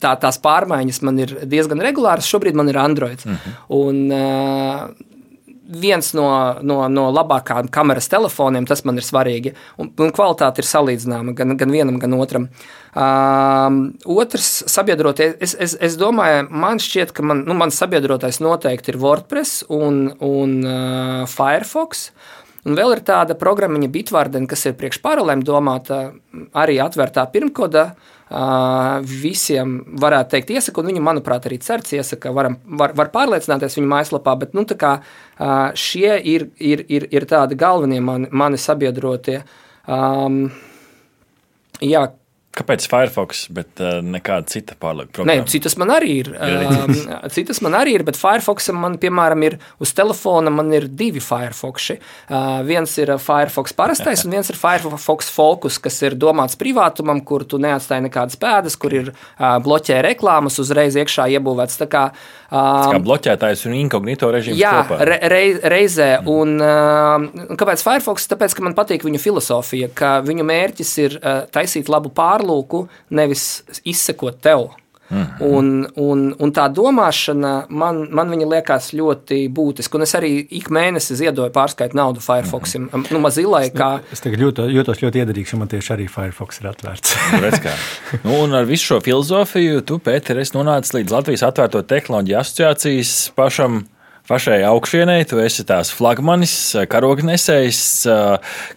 Tā, 0.00 0.14
tās 0.16 0.38
pārmaiņas 0.40 1.02
man 1.04 1.18
ir 1.20 1.32
diezgan 1.44 1.82
regulāras. 1.84 2.24
Šobrīd 2.30 2.56
man 2.56 2.70
ir 2.70 2.78
Android. 2.80 3.20
Mm 3.26 3.34
-hmm. 3.34 3.56
Un, 3.76 3.98
uh, 4.16 5.13
viens 5.64 6.10
no, 6.16 6.26
no, 6.62 6.78
no 6.92 7.06
labākajiem 7.14 7.70
kameras 7.72 8.08
telefoniem, 8.12 8.66
tas 8.68 8.84
man 8.84 9.00
ir 9.00 9.06
svarīgi. 9.06 9.54
Un, 9.80 9.90
un 9.90 10.12
kvalitāte 10.14 10.62
ir 10.62 10.68
salīdzināma 10.68 11.34
gan, 11.36 11.56
gan 11.60 11.72
vienam, 11.72 11.98
gan 12.02 12.16
otram. 12.18 12.48
Um, 12.94 13.80
otrs 14.16 14.50
sabiedroties, 14.70 15.36
es, 15.42 15.56
es, 15.58 15.76
es 15.80 15.98
domāju, 16.00 16.46
man 16.52 16.82
šķiet, 16.82 17.14
ka 17.16 17.26
man, 17.26 17.44
nu, 17.48 17.56
mans 17.58 17.78
sabiedrotais 17.80 18.40
noteikti 18.44 18.94
ir 18.94 19.00
WordPress 19.02 19.66
un, 19.72 20.06
un 20.24 20.56
uh, 20.62 21.20
Firefox. 21.30 22.10
Un 22.64 22.78
vēl 22.78 22.94
ir 22.94 23.04
tāda 23.04 23.36
programmiņa 23.36 23.90
Bitwarden, 23.92 24.46
kas 24.48 24.64
ir 24.64 24.76
priekš 24.78 25.02
paralēm 25.04 25.42
domāta 25.44 26.06
arī 26.56 26.78
atvērtā 26.80 27.26
pirmkoda. 27.32 27.90
Uh, 27.92 28.13
visiem 29.04 29.76
varētu 30.00 30.30
teikt, 30.34 30.50
iesaka, 30.56 30.80
un 30.80 30.88
viņi, 30.90 31.02
manuprāt, 31.04 31.46
arī 31.46 31.58
certs 31.62 31.92
iesaka, 31.92 32.32
varam, 32.34 32.56
var, 32.64 32.94
var 32.96 33.10
pārliecināties 33.12 33.76
viņa 33.78 33.90
mājaslapā, 33.90 34.34
bet 34.40 34.54
nu, 34.56 34.64
kā, 34.64 34.96
šie 35.78 36.16
ir, 36.32 36.48
ir, 36.58 36.84
ir, 36.88 37.08
ir 37.12 37.28
tādi 37.30 37.58
galvenie 37.60 38.00
mani, 38.00 38.30
mani 38.32 38.60
sabiedrotie. 38.60 39.42
Um, 39.84 40.46
jā, 41.84 42.06
Kāpēc 42.54 42.84
Firefox, 42.86 43.40
bet 43.50 43.80
uh, 43.82 43.96
nekāda 43.98 44.46
cita 44.52 44.76
pārlieku 44.78 45.10
programma? 45.16 45.42
Nē, 45.42 45.50
citas 45.50 45.74
man 45.80 45.90
arī 45.90 46.10
ir. 46.20 46.28
Um, 46.38 46.92
citas 47.34 47.58
man 47.64 47.74
arī 47.74 47.96
ir, 47.98 48.04
bet 48.06 48.18
Firefoxam 48.18 48.78
man, 48.78 48.94
piemēram, 49.02 49.42
ir 49.48 49.56
uz 49.82 49.90
telefona 49.96 50.52
man 50.54 50.70
ir 50.76 50.86
divi 50.86 51.18
Firefoxi. 51.22 51.96
Uh, 52.28 52.60
viens 52.66 52.92
ir 53.02 53.10
Firefox 53.18 53.74
parastais, 53.74 54.22
un 54.22 54.36
viens 54.36 54.50
ir 54.52 54.58
Firefox 54.60 55.32
Focus, 55.34 55.80
kas 55.82 55.98
ir 56.06 56.14
domāts 56.14 56.54
privātumam, 56.60 57.24
kur 57.26 57.42
tu 57.42 57.58
neatstāji 57.58 58.06
nekādas 58.06 58.38
pēdas, 58.38 58.78
kur 58.78 58.94
ir 58.94 59.10
uh, 59.10 59.56
bloķē 59.64 59.98
reklāmas, 60.06 60.60
uzreiz 60.62 60.94
iekšā 61.00 61.26
iebūvēts. 61.34 61.80
Tā 61.82 61.90
kā, 61.90 62.04
uh, 62.14 62.86
kā 62.94 63.02
bloķētājs 63.02 63.66
un 63.66 63.76
inkognito 63.80 64.30
režīms 64.30 64.62
jā. 64.62 64.76
Re, 65.02 65.18
re, 65.26 65.42
reizē. 65.74 66.12
Mm. 66.22 66.30
Un, 66.38 66.54
uh, 66.62 67.58
kāpēc 67.58 67.82
Firefox? 67.82 68.30
Tāpēc, 68.30 68.54
ka 68.54 68.68
man 68.68 68.78
patīk 68.78 69.02
viņu 69.10 69.24
filozofija, 69.26 69.90
ka 69.90 70.14
viņu 70.22 70.46
mērķis 70.46 70.96
ir 71.02 71.18
uh, 71.18 71.42
taisīt 71.50 71.90
labu 71.90 72.14
pārlieku 72.14 72.43
pārlūku, 72.44 72.88
nevis 73.10 73.64
izsekot 73.84 74.40
tev. 74.42 74.72
Mm. 75.10 75.24
Un, 75.44 75.66
un, 76.00 76.20
un 76.40 76.50
tā 76.56 76.64
domāšana 76.72 77.66
man, 77.68 77.98
man 78.10 78.30
liekas 78.32 78.88
ļoti 78.96 79.42
būtiska. 79.52 79.98
Un 79.98 80.06
es 80.06 80.14
arī 80.16 80.30
ik 80.56 80.70
mēnesi 80.72 81.18
ziedoju 81.20 81.52
pārskaitu 81.52 81.98
naudu 81.98 82.24
Firefoxam. 82.24 82.88
Mm. 82.88 83.04
Nu, 83.12 83.20
Mazilai, 83.20 83.68
kā... 83.76 84.00
Es 84.10 84.24
tagad 84.24 84.40
jūtos, 84.40 84.72
jūtos 84.72 85.04
ļoti 85.04 85.20
iederīgs, 85.20 85.52
jo 85.52 85.60
man 85.60 85.70
tieši 85.70 85.92
arī 85.98 86.08
Firefox 86.08 86.62
ir 86.62 86.70
atvērts. 86.72 87.14
nu, 88.24 88.38
un 88.40 88.56
ar 88.56 88.64
visu 88.66 88.94
šo 88.94 89.02
filozofiju 89.04 89.84
tu, 89.84 90.00
Pēter, 90.02 90.40
esi 90.40 90.56
nonācis 90.56 90.96
līdz 90.96 91.18
Latvijas 91.18 91.44
atvērto 91.52 91.84
tehnoloģiju 91.92 92.40
asociācijas 92.40 93.18
pašam 93.36 93.84
pašai 94.28 94.62
augšienei, 94.68 95.26
tu 95.28 95.38
esi 95.42 95.64
tās 95.68 95.90
flagmanis, 95.94 96.54
karognesējs. 96.90 97.82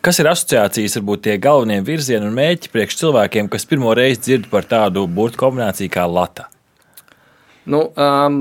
Kas 0.04 0.22
ir 0.22 0.30
asociācijas, 0.32 0.98
varbūt 1.00 1.26
tie 1.28 1.38
galvenie 1.42 1.80
virzieni 1.86 2.28
un 2.28 2.36
mērķi 2.38 2.72
priekš 2.74 3.00
cilvēkiem, 3.02 3.50
kas 3.52 3.68
pirmo 3.70 3.96
reizi 3.98 4.26
dzird 4.26 4.50
par 4.52 4.68
tādu 4.68 5.08
burtu 5.08 5.40
kombināciju 5.46 5.94
kā 5.94 6.08
lata? 6.10 6.50
Nu, 7.68 7.90
um, 8.00 8.38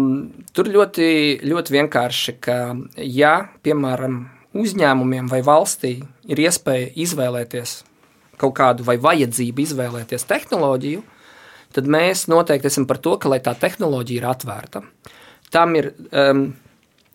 tur 0.54 0.70
ļoti, 0.70 1.08
ļoti 1.46 1.74
vienkārši, 1.74 2.36
ka, 2.42 2.58
ja, 3.02 3.34
piemēram, 3.66 4.20
uzņēmumiem 4.56 5.26
vai 5.30 5.40
valstī 5.46 5.96
ir 6.30 6.42
iespēja 6.46 6.92
izvēlēties 7.06 7.80
kaut 8.38 8.54
kādu 8.58 8.84
vai 8.86 8.98
vajadzību 9.02 9.64
izvēlēties 9.64 10.28
tehnoloģiju, 10.28 11.02
tad 11.74 11.90
mēs 11.90 12.26
noteikti 12.30 12.70
esam 12.70 12.86
par 12.88 13.00
to, 13.02 13.16
ka 13.18 13.32
tā 13.42 13.56
tehnoloģija 13.66 14.22
ir 14.22 14.28
atvērta. 14.30 14.82
Tam 15.50 15.74
ir 15.78 15.90
um, 16.12 16.46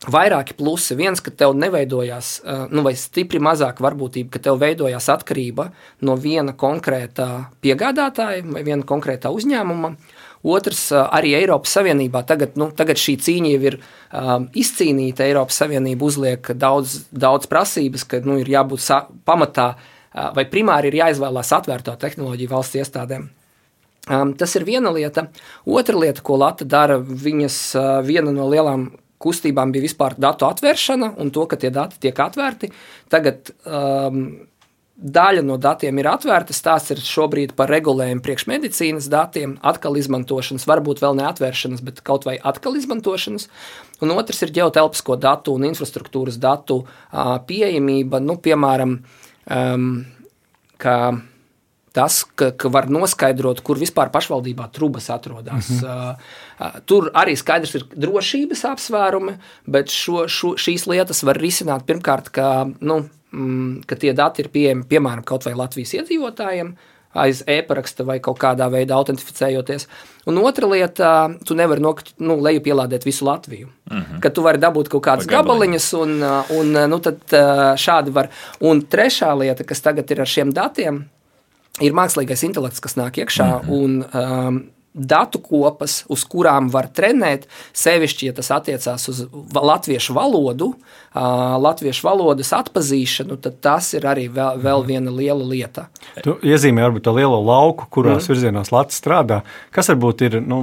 vairāki 0.09 0.55
plusi. 0.57 0.95
Viens, 0.97 1.21
ka 1.21 1.33
tev 1.33 1.53
neveidojās, 1.57 2.33
nu, 2.71 2.81
vai 2.85 2.95
stipri 2.97 3.41
mazāk 3.43 3.81
varbūtība, 3.83 4.31
ka 4.33 4.41
tev 4.47 4.57
veidojās 4.61 5.09
atkarība 5.13 5.69
no 6.07 6.15
viena 6.17 6.55
konkrētā 6.57 7.29
piegādātāja 7.61 8.45
vai 8.49 8.65
viena 8.65 8.87
konkrētā 8.87 9.29
uzņēmuma. 9.33 9.93
Otrs, 10.41 10.87
arī 10.89 11.35
Eiropas 11.37 11.75
Savienībā 11.77 12.23
tagad, 12.25 12.55
nu, 12.57 12.71
tagad 12.73 12.97
šī 12.97 13.13
cīņa 13.21 13.49
jau 13.51 13.65
ir 13.69 13.77
um, 13.77 14.47
izcīnīta. 14.57 15.27
Eiropas 15.27 15.59
Savienība 15.61 16.07
uzliek 16.07 16.49
daudz, 16.57 17.03
daudz 17.13 17.45
prasības, 17.51 18.07
ka 18.09 18.23
nu, 18.25 18.39
ir 18.41 18.49
jābūt 18.49 18.87
pamatā 19.29 19.75
vai 20.11 20.47
primāri 20.49 20.89
ir 20.91 20.97
jāizvēlās 20.99 21.53
atvērtā 21.55 21.93
tehnoloģija 22.01 22.51
valsts 22.51 22.79
iestādēm. 22.81 23.29
Um, 24.09 24.33
tas 24.33 24.55
ir 24.57 24.65
viena 24.65 24.89
lieta. 24.89 25.27
Otra 25.69 25.99
lieta, 26.01 26.23
ko 26.25 26.39
Latvija 26.41 26.71
dara, 26.73 26.97
viņas 26.97 27.57
uh, 27.77 27.89
viena 28.01 28.33
no 28.33 28.49
lielām 28.49 28.89
kustībām 29.21 29.73
bija 29.73 29.87
vispār 29.87 30.17
datu 30.19 30.47
atvēršana 30.49 31.15
un 31.21 31.33
to, 31.33 31.45
ka 31.49 31.59
tie 31.61 31.71
dati 31.73 31.99
tiek 32.01 32.17
atvērti. 32.25 32.71
Tagad 33.11 33.53
um, 33.65 34.23
daļa 35.01 35.41
no 35.45 35.57
datiem 35.61 35.97
ir 36.01 36.09
atvērta. 36.11 36.53
Stāsts 36.53 36.93
ir 36.93 37.01
šobrīd 37.01 37.55
par 37.57 37.71
regulējumu 37.73 38.21
priekšmedicīnas 38.25 39.09
datiem, 39.11 39.55
atkal 39.65 39.97
izmantošanas, 39.97 40.67
varbūt 40.69 41.01
vēl 41.01 41.17
ne 41.17 41.25
atvēršanas, 41.29 41.81
bet 41.85 42.03
kaut 42.05 42.27
vai 42.29 42.37
atkal 42.37 42.77
izmantošanas. 42.77 43.49
Un 44.01 44.13
otrs 44.13 44.43
ir 44.45 44.53
geotelpisko 44.53 45.17
datu 45.21 45.55
un 45.57 45.65
infrastruktūras 45.69 46.37
datu 46.41 46.83
uh, 46.83 47.35
pieejamība, 47.47 48.21
nu, 48.21 48.37
piemēram, 48.41 48.95
um, 49.57 49.91
ka 50.81 50.97
tas, 51.95 52.21
ka, 52.35 52.51
ka 52.55 52.71
var 52.71 52.87
noskaidrot, 52.91 53.61
kur 53.65 53.79
vispār 53.79 54.11
pašvaldībā 54.13 54.69
trubas 54.75 55.09
atrodas. 55.11 55.69
Mm 55.69 55.79
-hmm. 55.79 56.15
uh, 56.59 56.79
tur 56.85 57.11
arī 57.13 57.35
skaidrs 57.35 57.75
ir 57.75 57.85
drošības 57.95 58.63
apsvērumi, 58.65 59.35
bet 59.65 59.91
šo, 59.91 60.27
šo, 60.27 60.55
šīs 60.55 60.87
lietas 60.87 61.23
var 61.23 61.37
risināt 61.37 61.83
pirmkārt, 61.85 62.29
ka, 62.29 62.69
nu, 62.79 63.03
mm, 63.31 63.83
ka 63.85 63.95
tie 63.95 64.13
dati 64.13 64.41
ir 64.41 64.49
pieejami 64.49 64.83
piemēram 64.83 65.23
kaut 65.23 65.45
vai 65.45 65.53
Latvijas 65.53 65.93
iedzīvotājiem. 65.93 66.75
Aiz 67.13 67.43
e-paraksta 67.47 68.05
vai 68.07 68.19
kaut 68.19 68.39
kādā 68.39 68.69
veidā 68.71 68.95
autentificējoties. 68.95 69.87
Un 70.25 70.37
otra 70.37 70.67
lieta, 70.67 71.29
tu 71.45 71.55
nevari 71.55 71.81
no, 71.81 71.95
nu, 72.17 72.37
leju 72.39 72.61
pielādēt 72.61 73.03
visu 73.05 73.25
Latviju. 73.25 73.67
Mm 73.67 73.97
-hmm. 73.97 74.19
Kad 74.19 74.33
tu 74.33 74.41
vari 74.41 74.57
dabūt 74.57 74.87
kaut 74.87 75.03
kādas 75.03 75.27
gabaliņas, 75.27 75.93
un, 75.93 76.23
un 76.49 76.71
nu, 76.89 77.01
šādi 77.75 78.11
var. 78.11 78.29
Un 78.59 78.81
trešā 78.81 79.37
lieta, 79.39 79.63
kas 79.63 79.81
tagad 79.81 80.11
ir 80.11 80.21
ar 80.21 80.27
šiem 80.27 80.53
datiem, 80.53 81.09
ir 81.79 81.95
mākslīgais 81.95 82.43
intelekts, 82.47 82.83
kas 82.83 82.97
nāk 82.99 83.21
iekšā. 83.21 83.47
Mm 83.47 83.69
-hmm. 83.69 83.71
un, 83.71 84.05
um, 84.13 84.61
datu 84.93 85.39
kopas, 85.39 86.01
uz 86.11 86.23
kurām 86.27 86.67
var 86.71 86.89
trenēt, 86.91 87.47
sevišķi, 87.77 88.31
ja 88.31 88.35
tas 88.35 88.51
attiecās 88.51 89.07
uz 89.11 89.23
latviešu 89.55 90.15
valodu, 90.17 90.73
latviešu 91.61 92.05
valodas 92.07 92.51
atpazīšanu, 92.55 93.37
tad 93.43 93.57
tas 93.63 93.89
ir 93.95 94.05
arī 94.07 94.27
vēl, 94.31 94.59
vēl 94.63 94.83
viena 94.87 95.11
liela 95.11 95.43
lieta. 95.47 95.87
Tu 96.23 96.35
iezīmē 96.47 96.85
varbūt 96.85 97.05
to 97.07 97.13
lielo 97.15 97.39
lauku, 97.43 97.87
kurās 97.91 98.25
mm. 98.25 98.31
virzienos 98.31 98.71
Latvijas 98.71 98.99
strādā. 99.01 99.39
Kas 99.75 99.91
varbūt 99.91 100.23
ir 100.27 100.37
nu, 100.43 100.61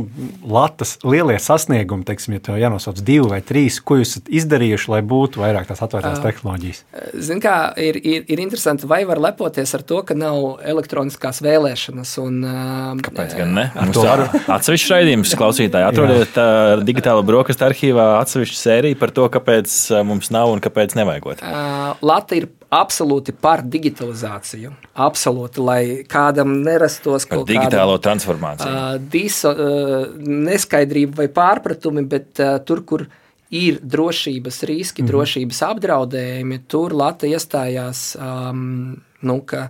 Latvijas 0.49 0.97
lielie 1.05 1.37
sasniegumi, 1.41 2.05
teiksim, 2.09 2.37
ja 2.37 2.45
tev 2.49 2.61
jānosauc 2.61 3.01
divi 3.05 3.29
vai 3.33 3.41
trīs, 3.45 3.81
ko 3.81 3.99
jūs 4.01 4.15
esat 4.17 4.33
izdarījuši, 4.41 4.93
lai 4.93 5.03
būtu 5.09 5.43
vairāk 5.43 5.69
tās 5.69 5.85
atvērtās 5.85 6.21
uh, 6.21 6.25
tehnoloģijas? 6.25 6.83
Zin 7.29 7.45
kā, 7.45 7.57
ir, 7.81 8.01
ir, 8.01 8.25
ir 8.29 8.45
interesanti, 8.45 8.89
vai 8.89 9.03
var 9.09 9.21
lepoties 9.29 9.77
ar 9.77 9.85
to, 9.89 10.01
ka 10.09 10.17
nav 10.17 10.63
elektroniskās 10.65 11.43
vēlēšanas. 11.45 12.15
Un, 12.25 12.41
uh, 12.45 13.05
Kāpēc 13.05 13.37
gan 13.41 13.53
ne? 13.57 13.69
Mums 13.77 14.01
ir 14.01 14.09
atsevišķs 14.57 14.93
raidījums, 14.95 15.35
klausītāji. 15.39 15.89
Atrodiet 15.89 16.39
uh, 16.41 16.83
digitālo 16.87 17.25
brokastu 17.27 17.69
arhīvā 17.69 18.07
atsevišķu 18.21 18.61
sēriju 18.61 19.01
par 19.01 19.15
to, 19.17 19.29
kāpēc 19.39 19.75
mums 20.09 20.33
nav 20.35 20.53
un 20.53 20.63
kāpēc 20.65 20.97
nevajagot. 20.99 21.43
Uh, 21.43 21.99
Latvija 22.05 22.45
ir 22.45 22.51
absolūti 22.75 23.33
par 23.33 23.63
digitalizāciju. 23.65 24.73
Absolūti, 25.01 25.63
lai 25.65 25.83
kādam 26.09 26.59
nerastos 26.65 27.25
kaut 27.29 27.47
kāda 27.47 27.55
digitālo 27.55 27.97
transformāciju. 28.05 28.73
Uh, 28.73 28.99
diso, 29.13 29.53
uh, 29.55 30.11
neskaidrība 30.19 31.23
vai 31.23 31.29
pārpratumi, 31.33 32.05
bet 32.09 32.43
uh, 32.45 32.59
tur, 32.65 32.85
kur 32.89 33.07
ir 33.55 33.79
drošības 33.81 34.63
riski, 34.69 35.03
mm 35.03 35.07
-hmm. 35.07 35.11
drošības 35.11 35.63
apdraudējumi, 35.71 36.61
tur 36.69 36.93
Latvija 36.93 37.39
iestājās, 37.39 38.17
um, 38.21 39.01
nu, 39.21 39.41
ka, 39.41 39.69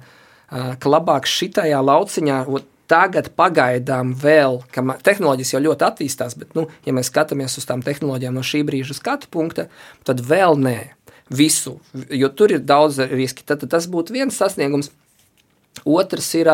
uh, 0.50 0.74
ka 0.78 0.88
labāk 0.88 1.26
šitajā 1.26 1.78
lauciņā. 1.78 2.44
Tagad 2.88 3.32
pagaidām 3.36 4.14
vēl, 4.16 4.62
ka 4.72 4.80
tehnoloģijas 5.04 5.52
jau 5.52 5.60
ļoti 5.66 5.84
attīstās, 5.84 6.36
bet, 6.40 6.54
nu, 6.56 6.66
ja 6.86 6.94
mēs 6.96 7.10
skatāmies 7.12 7.58
uz 7.60 7.66
tām 7.68 7.82
tehnoloģijām 7.84 8.38
no 8.38 8.44
šī 8.46 8.62
brīža 8.64 8.96
skatu 8.96 9.28
punkta, 9.32 9.66
tad 10.08 10.22
vēl 10.24 10.56
nē 10.56 10.78
visu, 11.28 11.76
jo 11.92 12.30
tur 12.32 12.54
ir 12.56 12.64
daudz 12.64 13.02
riski. 13.10 13.44
Tad, 13.44 13.60
tad 13.60 13.74
tas 13.76 13.88
būtu 13.92 14.16
viens 14.16 14.36
sasniegums. 14.40 14.88
Otrs 15.84 16.30
ir 16.40 16.48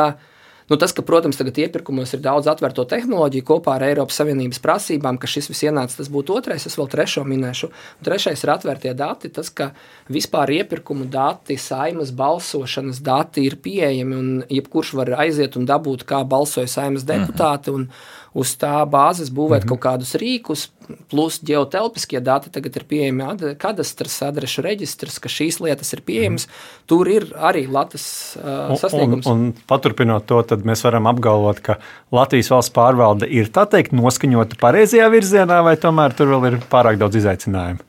nu, 0.70 0.78
tas, 0.80 0.92
ka, 0.96 1.04
protams, 1.06 1.38
tagad 1.40 1.58
iepirkumos 1.64 2.14
ir 2.16 2.22
daudz 2.24 2.48
atvērto 2.50 2.86
tehnoloģiju 2.88 3.46
kopā 3.48 3.76
ar 3.76 3.86
Eiropas 3.88 4.18
Savienības 4.20 4.62
prasībām, 4.64 5.18
ka 5.20 5.30
šis 5.30 5.50
viss 5.52 5.66
ienāca. 5.66 5.98
Tas 6.00 6.10
būtu 6.12 6.36
otrais, 6.38 6.66
es 6.66 6.78
vēl 6.78 6.90
trešo 6.92 7.26
minēšu. 7.28 7.70
Un 7.70 8.08
trešais 8.08 8.44
ir 8.44 8.54
atvērtie 8.54 8.94
dati. 8.98 9.32
Tas, 9.34 9.50
ka 9.50 9.70
vispār 10.12 10.54
iepirkumu 10.58 11.08
dati, 11.10 11.58
saimas 11.60 12.14
balsošanas 12.16 13.02
dati 13.04 13.44
ir 13.44 13.58
pieejami 13.64 14.18
un 14.18 14.30
jebkurš 14.48 14.94
var 15.00 15.14
aiziet 15.26 15.58
un 15.60 15.68
dabūt, 15.68 16.06
kā 16.08 16.24
balsoja 16.28 16.70
saimas 16.70 17.06
deputāti. 17.08 17.74
Un, 17.74 17.88
uz 18.34 18.54
tā 18.58 18.82
bāzes 18.90 19.30
būvēt 19.30 19.62
mm 19.62 19.68
-hmm. 19.68 19.78
kaut 19.78 19.82
kādus 19.86 20.14
rīkus, 20.18 20.68
plus 21.10 21.40
geotelpiskie 21.46 22.20
dati 22.24 22.52
tagad 22.54 22.76
ir 22.78 22.86
pieejami 22.88 23.54
kadastras, 23.60 24.16
adrešu 24.26 24.64
reģistrs, 24.66 25.18
ka 25.22 25.30
šīs 25.32 25.60
lietas 25.64 25.94
ir 25.96 26.04
pieejamas. 26.06 26.46
Mm. 26.46 26.84
Tur 26.90 27.10
ir 27.12 27.28
arī 27.34 27.64
Latvijas 27.70 28.06
uh, 28.40 28.74
sasniegums. 28.80 29.26
Un, 29.26 29.44
un, 29.48 29.50
un 29.54 29.66
paturpinot 29.70 30.28
to, 30.30 30.40
tad 30.52 30.66
mēs 30.68 30.84
varam 30.86 31.08
apgalvot, 31.10 31.62
ka 31.64 31.78
Latvijas 32.14 32.52
valsts 32.54 32.74
pārvalde 32.76 33.28
ir 33.30 33.50
tā 33.54 33.66
teikt 33.70 33.96
noskaņota 33.96 34.60
pareizajā 34.62 35.10
virzienā, 35.12 35.60
vai 35.66 35.76
tomēr 35.80 36.16
tur 36.16 36.34
vēl 36.34 36.50
ir 36.52 36.60
pārāk 36.72 37.00
daudz 37.00 37.22
izaicinājumu? 37.22 37.84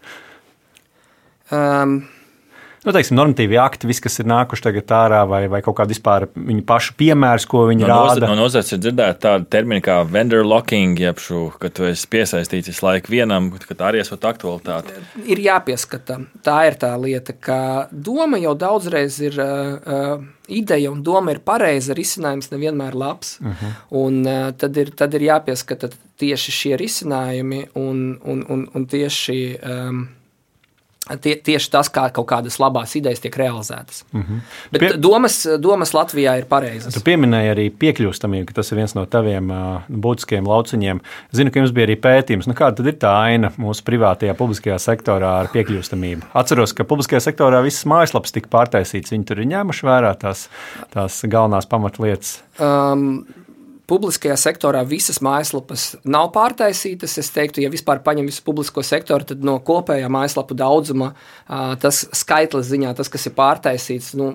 Um, 1.53 1.99
nu, 2.85 2.93
teiksim, 2.95 3.17
normatīvi 3.17 3.57
akti, 3.61 3.89
viss, 3.89 4.03
kas 4.03 4.19
ir 4.21 4.29
nākuši 4.29 4.65
tagad 4.67 4.93
ārā, 4.97 5.21
vai, 5.29 5.41
vai 5.51 5.61
kaut 5.65 5.77
kāda 5.79 5.93
vispār 5.93 6.27
viņu 6.35 6.65
pašu 6.67 6.95
piemērs, 6.99 7.47
ko 7.49 7.65
viņi 7.69 7.85
no 7.85 7.89
rāda. 7.91 8.29
No 8.29 8.37
nozares 8.43 8.71
ir 8.75 8.81
dzirdēta 8.83 9.17
tāda 9.25 9.49
termina 9.57 9.83
kā 9.85 9.97
vendor 10.09 10.45
locking, 10.47 10.99
jeb 11.01 11.21
šo, 11.21 11.47
ka 11.61 11.71
tu 11.73 11.87
esi 11.89 12.09
piesaistīts 12.11 12.71
visu 12.71 12.85
laiku 12.85 13.13
vienam, 13.15 13.49
ka 13.55 13.73
tā 13.77 13.89
arī 13.89 14.03
esot 14.03 14.25
aktualitāte. 14.29 14.95
Ir 15.25 15.41
jāpieskata. 15.43 16.21
Tā 16.45 16.61
ir 16.69 16.79
tā 16.81 16.93
lieta, 17.01 17.33
ka 17.33 17.59
doma 17.91 18.41
jau 18.41 18.55
daudzreiz 18.67 19.19
ir. 19.25 19.41
Uh, 19.41 20.31
ideja 20.45 20.91
un 20.91 20.99
doma 21.01 21.33
ir 21.33 21.39
pareiza, 21.41 21.95
risinājums 21.97 22.51
nevienmēr 22.51 22.93
labs. 22.93 23.39
Uh 23.39 23.47
mhm. 23.47 23.55
-huh. 23.55 23.71
un, 23.89 24.19
uh, 24.25 24.51
tad, 24.53 24.77
ir, 24.77 24.91
tad 24.91 25.13
ir 25.13 25.21
jāpieskata 25.21 25.89
tieši 26.19 26.51
šie 26.51 26.77
risinājumi 26.77 27.65
un, 27.75 28.19
un, 28.23 28.45
un, 28.49 28.67
un 28.73 28.85
tieši 28.85 29.59
um, 29.59 30.07
Tie, 31.05 31.35
tieši 31.37 31.69
tas, 31.69 31.89
kā 31.93 32.07
kaut 32.09 32.25
kādas 32.31 32.55
labas 32.57 32.95
idejas 32.97 33.19
tiek 33.21 33.35
realizētas. 33.37 34.01
Mm 34.11 34.21
-hmm. 34.21 34.39
Bet 34.71 34.81
Pie... 34.81 34.89
domas, 34.97 35.35
domas 35.61 35.93
Latvijā 35.93 36.37
ir 36.39 36.45
pareizas. 36.49 36.93
Tu 36.93 36.99
pieminēji 37.05 37.51
arī 37.51 37.65
piekļūstamību, 37.83 38.45
ka 38.45 38.53
tas 38.53 38.71
ir 38.71 38.77
viens 38.77 38.95
no 38.95 39.05
taviem 39.05 39.51
uh, 39.51 39.81
būtiskiem 39.89 40.47
lauciņiem. 40.47 41.01
Zinu, 41.31 41.51
ka 41.51 41.59
jums 41.59 41.71
bija 41.71 41.85
arī 41.87 41.95
pētījums, 42.01 42.47
nu, 42.47 42.53
kāda 42.57 42.87
ir 42.87 42.97
tā 42.97 43.13
aina 43.21 43.51
mūsu 43.57 43.83
privātajā, 43.85 44.33
publiskajā 44.33 44.79
sektorā 44.79 45.39
ar 45.39 45.47
piekļūstamību. 45.53 46.21
Atceros, 46.33 46.73
ka 46.73 46.83
publiskajā 46.83 47.19
sektorā 47.19 47.61
visas 47.61 47.85
mājaslapas 47.85 48.31
tika 48.31 48.49
pārtaisītas. 48.49 49.11
Viņi 49.11 49.25
tur 49.25 49.39
ir 49.39 49.51
ņēmuši 49.53 49.85
vērā 49.85 50.15
tās, 50.17 50.49
tās 50.89 51.21
galvenās 51.29 51.69
pamatlietas. 51.69 52.41
Um, 52.59 53.25
publiskajā 53.89 54.35
sektorā 54.39 54.81
visas 54.87 55.19
mājaslapas 55.23 55.85
nav 56.03 56.31
pārtaisītas. 56.35 57.17
Es 57.21 57.29
teiktu, 57.33 57.61
ja 57.63 57.69
vispār 57.73 58.01
paņem 58.05 58.29
visu 58.29 58.41
publisko 58.45 58.83
sektoru, 58.85 59.27
tad 59.29 59.45
no 59.45 59.57
kopējā 59.65 60.09
mājaslapu 60.11 60.57
daudzuma 60.57 61.11
tas 61.81 62.01
skaitlis 62.17 62.69
ziņā, 62.71 62.95
tas, 62.97 63.11
kas 63.13 63.29
ir 63.29 63.35
pārtaisīts, 63.37 64.13
nu, 64.19 64.31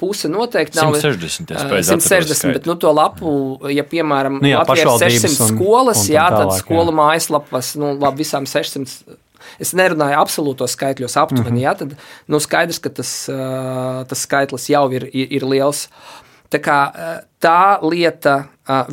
puse 0.00 0.30
noteikti 0.32 0.80
nav 0.80 0.96
160. 0.98 1.56
160, 1.88 2.52
bet 2.58 2.68
nu, 2.68 2.76
to 2.80 2.92
lapu, 2.92 3.32
ja 3.72 3.86
piemēram 3.88 4.40
nu, 4.42 4.52
jā, 4.52 4.60
Latvijā 4.60 4.86
ir 5.08 5.18
600 5.18 5.32
un, 5.32 5.56
skolas, 5.56 6.04
un 6.04 6.14
jā, 6.14 6.28
tad 6.28 6.46
tālāk, 6.46 6.62
skolu 6.64 6.92
jā. 6.92 6.98
mājaslapas, 7.00 7.74
nu, 7.80 7.94
labi, 7.96 8.24
visām 8.26 8.48
600 8.48 9.20
es 9.62 9.72
nerunāju 9.78 10.18
absolūtos 10.20 10.76
skaitļos, 10.76 11.16
aptuveni. 11.20 11.50
Mm 11.50 11.56
-hmm. 11.56 11.62
ja, 11.62 11.74
tad 11.74 11.96
nu, 12.30 12.40
skaidrs, 12.40 12.78
ka 12.82 12.90
tas, 12.90 13.12
tas 14.08 14.26
skaitlis 14.26 14.68
jau 14.70 14.84
ir, 14.92 15.08
ir, 15.12 15.32
ir 15.38 15.46
liels. 15.48 15.88
Tā, 16.52 16.60
kā, 16.60 16.78
tā 17.40 17.60
lieta 17.82 18.34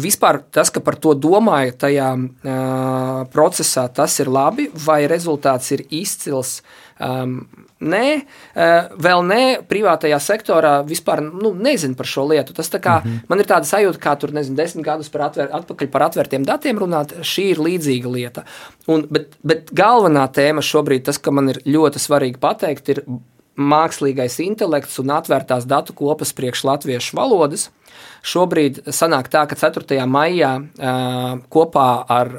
Vispār 0.02 0.40
tas, 0.50 0.72
ka 0.74 0.82
par 0.82 0.96
to 0.98 1.12
domāju 1.14 1.76
tajā 1.78 2.10
uh, 2.18 3.20
procesā, 3.30 3.86
tas 3.94 4.16
ir 4.18 4.32
labi, 4.34 4.66
vai 4.74 5.04
rezultāts 5.06 5.70
ir 5.76 5.84
izcils. 5.94 6.64
Um, 6.98 7.44
nē, 7.80 8.06
vēl 9.00 9.22
nē, 9.30 9.44
privātajā 9.70 10.18
sektorā 10.20 10.74
vispār 10.90 11.22
nu, 11.22 11.54
nezinu 11.54 11.94
par 11.96 12.10
šo 12.10 12.26
lietu. 12.32 12.58
Tas 12.58 12.74
kā, 12.74 12.98
mm 12.98 13.06
-hmm. 13.06 13.20
man 13.30 13.40
ir 13.40 13.46
tāda 13.46 13.70
sajūta, 13.70 14.00
kā 14.02 14.18
tur 14.20 14.34
nezinu, 14.34 14.56
desmit 14.58 14.86
gadus 14.86 15.10
par 15.10 15.22
atver, 15.22 15.50
atpakaļ 15.54 15.88
par 15.88 16.02
atvērtiem 16.02 16.46
datiem 16.46 16.80
runāt. 16.80 17.14
Šī 17.22 17.52
ir 17.52 17.58
līdzīga 17.58 18.12
lieta. 18.12 18.44
Un, 18.88 19.08
bet, 19.12 19.38
bet 19.44 19.72
galvenā 19.72 20.28
tēma 20.34 20.62
šobrīd, 20.62 21.04
tas, 21.04 21.18
ka 21.18 21.32
man 21.32 21.50
ir 21.50 21.62
ļoti 21.66 22.00
svarīgi 22.00 22.40
pateikt, 22.40 22.90
ir 22.90 23.04
mākslīgais 23.60 24.40
intelekts 24.44 25.00
un 25.02 25.12
atvērtās 25.14 25.68
datu 25.70 25.94
kopas 25.98 26.32
priekš 26.36 26.64
latviešu 26.70 27.18
valodas. 27.20 27.68
Šobrīd 28.24 28.82
sanāk 28.96 29.28
tā, 29.32 29.46
ka 29.50 29.58
4. 29.60 30.00
maijā 30.08 30.54
kopā 31.52 31.90
ar 32.08 32.32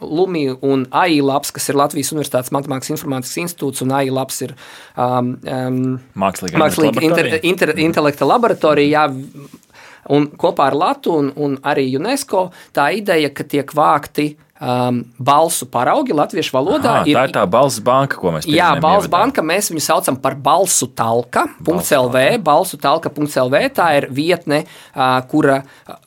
Lumiju 0.00 0.58
un 0.66 0.84
AI 0.92 1.22
labs, 1.24 1.50
kas 1.56 1.70
ir 1.70 1.78
Latvijas 1.78 2.12
Universitātes 2.12 2.52
Matemātikas 2.52 2.92
informātikas 2.92 3.38
institūts, 3.40 3.80
un 3.84 3.94
AI 3.96 4.10
labs 4.12 4.42
ir 4.44 4.52
um, 4.52 5.30
um, 5.40 5.78
mākslīga, 6.20 6.60
mākslīga 6.60 7.04
inter, 7.06 7.30
inter, 7.40 7.72
intelekta 7.80 8.28
laboratorija. 8.28 9.06
Jā, 9.06 9.54
un 10.12 10.28
kopā 10.36 10.68
ar 10.68 10.76
Latviju 10.76 11.16
un, 11.22 11.30
un 11.40 11.56
arī 11.64 11.88
UNESCO 11.96 12.50
tā 12.76 12.90
ideja, 12.98 13.32
ka 13.32 13.48
tiek 13.48 13.72
vākti 13.76 14.28
uh, 14.34 14.45
um, 14.60 15.00
balsu 15.18 15.66
paraugi 15.70 16.14
latviešu 16.16 16.54
valodā. 16.56 17.00
Aha, 17.00 17.08
ir, 17.08 17.16
tā 17.16 17.24
ir 17.28 17.34
tā 17.34 17.44
balss 17.50 17.80
banka, 17.84 18.18
ko 18.20 18.32
mēs 18.34 18.48
Jā, 18.50 18.72
balss 18.82 19.10
banka, 19.12 19.44
mēs 19.46 19.70
viņu 19.72 19.84
saucam 19.84 20.18
par 20.20 20.36
balsu 20.40 20.88
talka.lv. 20.96 22.22
Balsu 22.46 22.80
talka.lv 22.80 23.62
tā 23.76 23.88
ir 24.00 24.08
vietne, 24.14 24.62
uh, 24.94 25.18
kura 25.30 25.60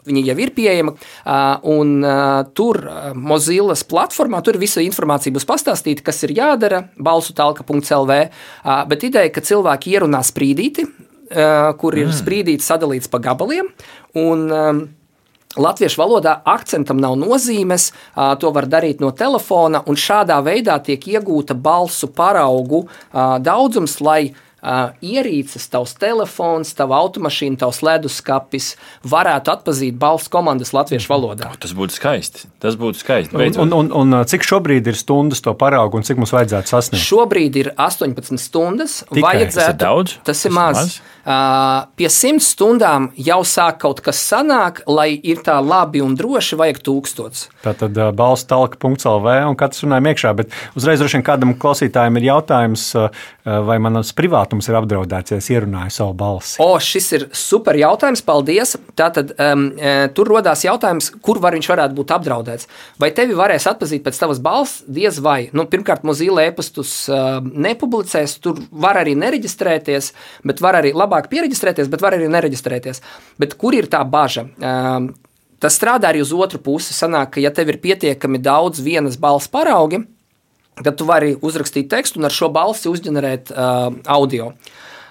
viņa 0.07 0.25
jau 0.31 0.37
ir 0.45 0.53
pieejama. 0.55 0.95
Uh, 0.95 1.71
un 1.75 1.97
uh, 2.03 2.43
tur 2.57 2.81
uh, 2.85 3.11
Mozilas 3.17 3.85
platformā 3.87 4.41
tur 4.45 4.59
visa 4.61 4.83
informācija 4.85 5.35
būs 5.35 5.47
pastāstīta, 5.49 6.05
kas 6.05 6.23
ir 6.27 6.35
jādara 6.39 6.85
balsu 6.97 7.35
talka.lv. 7.37 8.21
Uh, 8.63 8.81
bet 8.89 9.05
ideja, 9.09 9.33
ka 9.33 9.45
cilvēki 9.45 9.95
ierunā 9.95 10.23
sprīdīti, 10.25 10.85
uh, 10.85 11.73
kur 11.79 11.97
ir 11.97 12.09
mm. 12.09 12.17
sprīdīti 12.21 12.65
sadalīts 12.65 13.11
pa 13.11 13.21
gabaliem. 13.23 13.69
Un, 14.17 14.47
um, 14.49 14.87
Latviešu 15.59 15.99
valodā 15.99 16.37
akcentam 16.47 17.01
nav 17.03 17.17
nozīmes, 17.19 17.89
to 18.39 18.51
var 18.55 18.67
darīt 18.71 19.01
no 19.03 19.11
telefona, 19.11 19.83
un 19.91 19.99
šādā 19.99 20.39
veidā 20.45 20.77
tiek 20.83 21.03
iegūta 21.03 21.57
balsu 21.57 22.07
paraugu 22.15 22.85
daudzums, 23.43 23.99
lai 23.99 24.31
uh, 24.61 24.95
ierīces, 25.05 25.67
tavs 25.71 25.95
telefons, 25.99 26.73
tava 26.77 26.99
automašīna, 27.03 27.59
tavs 27.63 27.81
leduskapis 27.85 28.73
varētu 29.07 29.53
atpazīt 29.53 29.99
balss 29.99 30.31
komandas 30.31 30.73
latviešu 30.75 31.11
valodā. 31.11 31.51
Tas 31.61 31.75
būtu 31.77 31.97
skaisti. 31.97 32.47
Tas 32.63 32.77
būtu 32.79 33.01
skaisti. 33.01 33.35
Un, 33.35 33.55
un, 33.65 33.75
un, 33.81 33.93
un 34.01 34.19
cik 34.29 34.45
šobrīd 34.47 34.89
ir 34.91 34.99
stundas 34.99 35.43
to 35.45 35.53
paraugu 35.57 35.99
un 35.99 36.07
cik 36.07 36.19
mums 36.21 36.33
vajadzētu 36.35 36.73
sasniegt? 36.73 37.05
Šobrīd 37.05 37.61
ir 37.61 37.71
18 37.75 38.41
stundas. 38.41 39.01
Tikai? 39.09 39.23
Vajadzētu, 39.29 39.59
Tas 39.59 39.73
ir 39.73 39.79
daudz? 39.79 40.17
Tas 40.27 40.45
ir 40.45 40.55
maz. 40.55 40.99
Uh, 41.29 41.83
pie 41.99 42.07
100 42.09 42.41
stundām 42.41 43.09
jau 43.19 43.41
sāk 43.45 43.81
kaut 43.83 43.99
kas 44.01 44.17
sanāk, 44.23 44.79
lai 44.89 45.11
ir 45.13 45.43
tā 45.45 45.59
labi 45.61 46.01
un 46.01 46.15
droši, 46.17 46.57
vajag 46.57 46.79
tūkstots. 46.87 47.43
Tātad 47.61 47.97
uh, 47.99 48.09
balss 48.15 48.47
talka.lv 48.49 49.35
un 49.49 49.57
katrs 49.59 49.83
runājam 49.85 50.09
iekšā, 50.09 50.31
bet 50.39 50.55
uzreiz 50.79 51.03
droši 51.03 51.19
vien 51.19 51.25
kādam 51.27 51.53
klausītājam 51.59 52.17
ir 52.17 52.29
jautājums, 52.31 52.87
uh, 52.97 53.11
vai 53.45 53.77
manas 53.83 54.13
privātums 54.49 54.69
ir 54.69 54.77
apdraudēts, 54.79 55.31
ja 55.31 55.37
es 55.39 55.49
ierunāju 55.49 55.93
savu 55.93 56.13
balsi. 56.17 56.57
O, 56.61 56.77
šis 56.79 57.11
ir 57.13 57.25
super 57.33 57.75
jautājums, 57.77 58.21
paldies. 58.25 58.75
Tātad 58.97 59.33
um, 59.37 59.69
e, 59.77 60.09
tur 60.15 60.27
rodās 60.27 60.63
jautājums, 60.65 61.11
kur 61.21 61.39
var 61.39 61.53
viņš 61.53 61.69
varētu 61.69 61.95
būt 61.97 62.13
apdraudēts. 62.15 62.67
Vai 62.99 63.11
tevi 63.11 63.37
varēs 63.37 63.67
atpazīt 63.69 64.03
pēc 64.03 64.19
tavas 64.19 64.41
balss? 64.41 64.83
Diez 64.87 65.19
vai. 65.21 65.49
Nu, 65.53 65.67
pirmkārt, 65.69 66.03
Mozilla 66.03 66.47
e-pastus 66.47 67.07
uh, 67.11 67.39
nepublicēs, 67.39 68.39
tur 68.41 68.59
var 68.71 68.99
arī 69.01 69.15
nereģistrēties, 69.19 70.13
bet 70.43 70.61
var 70.61 70.79
arī 70.81 70.93
labāk 70.93 71.29
pieregistrēties, 71.29 71.89
bet 71.91 72.03
var 72.03 72.17
arī 72.17 72.29
nereģistrēties. 72.31 73.03
Bet 73.39 73.57
kur 73.59 73.77
ir 73.77 73.89
tā 73.91 74.01
baža? 74.03 74.47
Um, 74.57 75.11
tas 75.61 75.77
strādā 75.77 76.09
arī 76.09 76.23
uz 76.23 76.33
otru 76.33 76.61
pusi. 76.63 76.95
Sanāk, 76.95 77.35
ka 77.35 77.43
ja 77.43 77.53
tev 77.53 77.73
ir 77.73 77.81
pietiekami 77.83 78.41
daudz 78.41 78.81
vienas 78.83 79.19
balss 79.19 79.51
paraugi, 79.51 80.01
tad 80.83 80.99
tu 80.99 81.07
vari 81.09 81.33
uzrakstīt 81.35 81.89
tekstu 81.91 82.21
un 82.21 82.29
ar 82.29 82.35
šo 82.35 82.51
balsi 82.53 82.91
uzģenerēt 82.91 83.51
uh, 83.53 83.89
audio. 84.09 84.53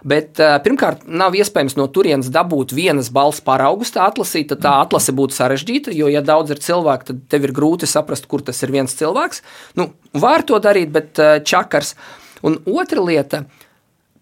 Bet 0.09 0.39
uh, 0.39 0.57
pirmkārt, 0.63 1.09
nav 1.11 1.35
iespējams 1.35 1.75
no 1.79 1.89
turienes 1.91 2.31
dabūt 2.35 2.73
vienas 2.77 3.11
balss 3.15 3.43
paraugus, 3.45 3.91
tā 3.95 4.07
atlasīt, 4.07 4.49
tad 4.53 4.63
tā 4.63 4.77
atlase 4.85 5.15
būtu 5.17 5.35
sarežģīta. 5.35 5.95
Jo, 5.97 6.11
ja 6.13 6.23
daudz 6.23 6.55
ir 6.55 6.63
cilvēku, 6.63 7.11
tad 7.11 7.25
tev 7.33 7.49
ir 7.49 7.55
grūti 7.57 7.89
saprast, 7.91 8.29
kur 8.31 8.45
tas 8.47 8.63
ir 8.63 8.75
viens 8.75 8.95
cilvēks. 8.95 9.43
Nu, 9.81 9.91
var 10.15 10.47
to 10.47 10.61
darīt, 10.63 10.95
bet 10.95 11.19
uh, 11.23 11.39
čakars. 11.43 11.97
Un 12.47 12.61
otra 12.71 13.03
lieta, 13.03 13.43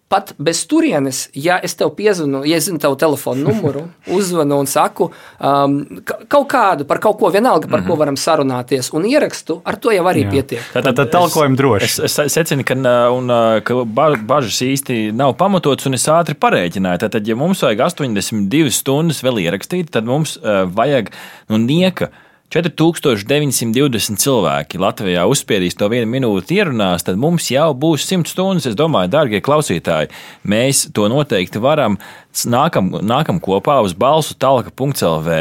pat 0.09 0.33
bez 0.39 0.61
turienes, 0.67 1.29
ja 1.35 1.57
es 1.63 1.75
tev 1.75 1.89
piezvanu, 1.97 2.45
ja 2.47 2.57
es 2.57 2.67
zinu 2.69 2.79
tavu 2.79 2.95
telefonu 2.95 3.43
numuru, 3.49 3.81
uzzvanu 4.17 4.59
un 4.61 4.67
saku 4.67 5.09
um, 5.09 5.75
ka- 6.07 6.19
kaut 6.31 6.47
kādu 6.51 6.87
par 6.87 7.01
kaut 7.03 7.17
ko, 7.19 7.29
vienalga 7.33 7.67
par 7.67 7.79
mm 7.81 7.85
-hmm. 7.85 7.89
ko 7.89 7.95
varam 7.95 8.15
sarunāties, 8.15 8.93
un 8.93 9.05
ierakstu, 9.05 9.61
ar 9.65 9.75
to 9.75 9.91
jau 9.91 10.05
arī 10.05 10.23
Jā. 10.23 10.31
pietiek. 10.31 10.61
Tātad 10.73 11.09
talkojam 11.11 11.55
droši. 11.55 11.83
Es, 12.03 12.19
es 12.19 12.33
secinu, 12.33 12.63
ka, 12.63 12.73
un, 13.11 13.29
uh, 13.29 13.59
ka 13.63 13.73
ba- 13.85 14.15
bažas 14.15 14.61
īsti 14.61 15.11
nav 15.11 15.33
pamatotas, 15.37 15.85
un 15.85 15.93
es 15.93 16.07
ātri 16.07 16.35
parēķināju. 16.35 16.97
Tad, 16.97 17.27
ja 17.27 17.35
mums 17.35 17.61
vajag 17.61 17.79
82 17.79 18.71
stundas 18.71 19.23
vēl 19.23 19.39
ierakstīt, 19.39 19.89
tad 19.91 20.05
mums 20.05 20.37
uh, 20.37 20.63
vajag 20.75 21.09
nu, 21.49 21.57
nieka. 21.57 22.07
4920 22.47 24.21
cilvēki 24.23 24.79
Latvijā 24.79 25.25
uzspiedīs 25.27 25.75
to 25.75 25.89
vienu 25.91 26.07
minūti 26.13 26.55
ierunās, 26.61 27.03
tad 27.03 27.19
mums 27.19 27.49
jau 27.51 27.73
būs 27.75 28.05
100 28.07 28.31
stundas. 28.31 28.69
Es 28.69 28.77
domāju, 28.79 29.11
darbie 29.11 29.41
klausītāji, 29.43 30.13
mēs 30.47 30.85
to 30.95 31.09
noteikti 31.11 31.59
varam. 31.59 31.99
Nākam, 32.47 32.91
nākam 33.01 33.39
kopā 33.41 33.79
uz 33.81 33.95
balsu 33.97 34.35
talka.lv, 34.37 35.37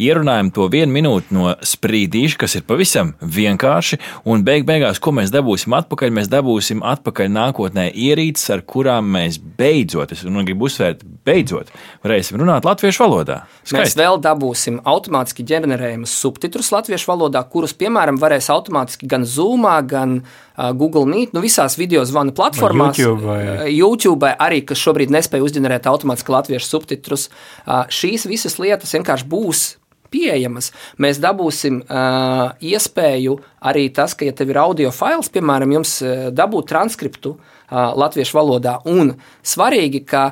ierunājam 0.00 0.48
to 0.56 0.64
vienu 0.72 0.94
minūti 0.94 1.36
no 1.36 1.50
sprīdīša, 1.52 2.38
kas 2.40 2.56
ir 2.56 2.64
pavisam 2.64 3.10
vienkārši, 3.20 3.98
un 4.24 4.40
beig 4.46 4.64
beigās, 4.64 4.96
ko 5.04 5.12
mēs 5.18 5.28
dabūsim 5.34 5.76
atpakaļ, 5.76 6.14
mēs 6.16 6.30
dabūsim 6.32 6.80
atpakaļ 6.94 7.28
nākotnē 7.34 7.90
ierīces, 7.92 8.46
ar 8.56 8.64
kurām 8.64 9.12
mēs 9.18 9.36
beidzot, 9.36 10.16
es 10.16 10.24
nu 10.24 10.46
gribu 10.48 10.70
uzsvērt, 10.70 11.04
beidzot, 11.28 11.74
varēsim 12.06 12.40
runāt 12.40 12.64
latviešu 12.64 13.04
valodā. 13.04 13.42
Mēs 13.76 13.98
vēl 14.00 14.16
dabūsim 14.24 14.80
automātiski 14.88 15.44
ģenerējumus 15.52 16.16
subtitrus 16.24 16.39
latviešu 16.72 17.10
valodā, 17.10 17.42
kurus, 17.50 17.74
piemēram, 17.76 18.16
varēs 18.20 18.48
automātiski 18.54 19.06
gan 19.10 19.24
Zoom, 19.24 19.66
gan 19.86 20.22
uh, 20.22 20.70
Google 20.72 21.04
Meet, 21.06 21.34
nu 21.36 21.40
visās 21.40 21.76
video 21.76 22.04
zvanu 22.04 22.32
platformās, 22.32 22.96
Vai 22.96 23.04
YouTube 23.04 23.26
vai- 23.26 23.74
YouTube 23.74 24.32
arī, 24.38 24.62
kas 24.64 24.78
šobrīd 24.78 25.10
nespēja 25.10 25.44
uzģenerēt 25.44 25.86
automātiski 25.90 26.32
latviešu 26.32 26.66
subtitrus. 26.66 27.28
Uh, 27.66 27.84
šīs 27.90 28.24
visas 28.30 28.56
lietas 28.58 28.94
vienkārši 28.96 29.28
būs 29.28 29.76
pieejamas. 30.10 30.72
Mēs 30.98 31.20
dabūsim 31.22 31.82
uh, 31.84 32.56
iespēju 32.58 33.36
arī 33.62 33.90
tas, 33.94 34.14
ka, 34.14 34.24
ja 34.24 34.32
tev 34.32 34.50
ir 34.50 34.58
audio 34.58 34.90
fails, 34.90 35.28
piemēram, 35.30 35.70
jums 35.78 35.98
dabūt 36.34 36.66
transkriptu 36.72 37.36
uh, 37.36 37.56
latviešu 37.70 38.38
valodā, 38.38 38.78
un 38.84 39.14
svarīgi, 39.46 40.04
ka 40.04 40.24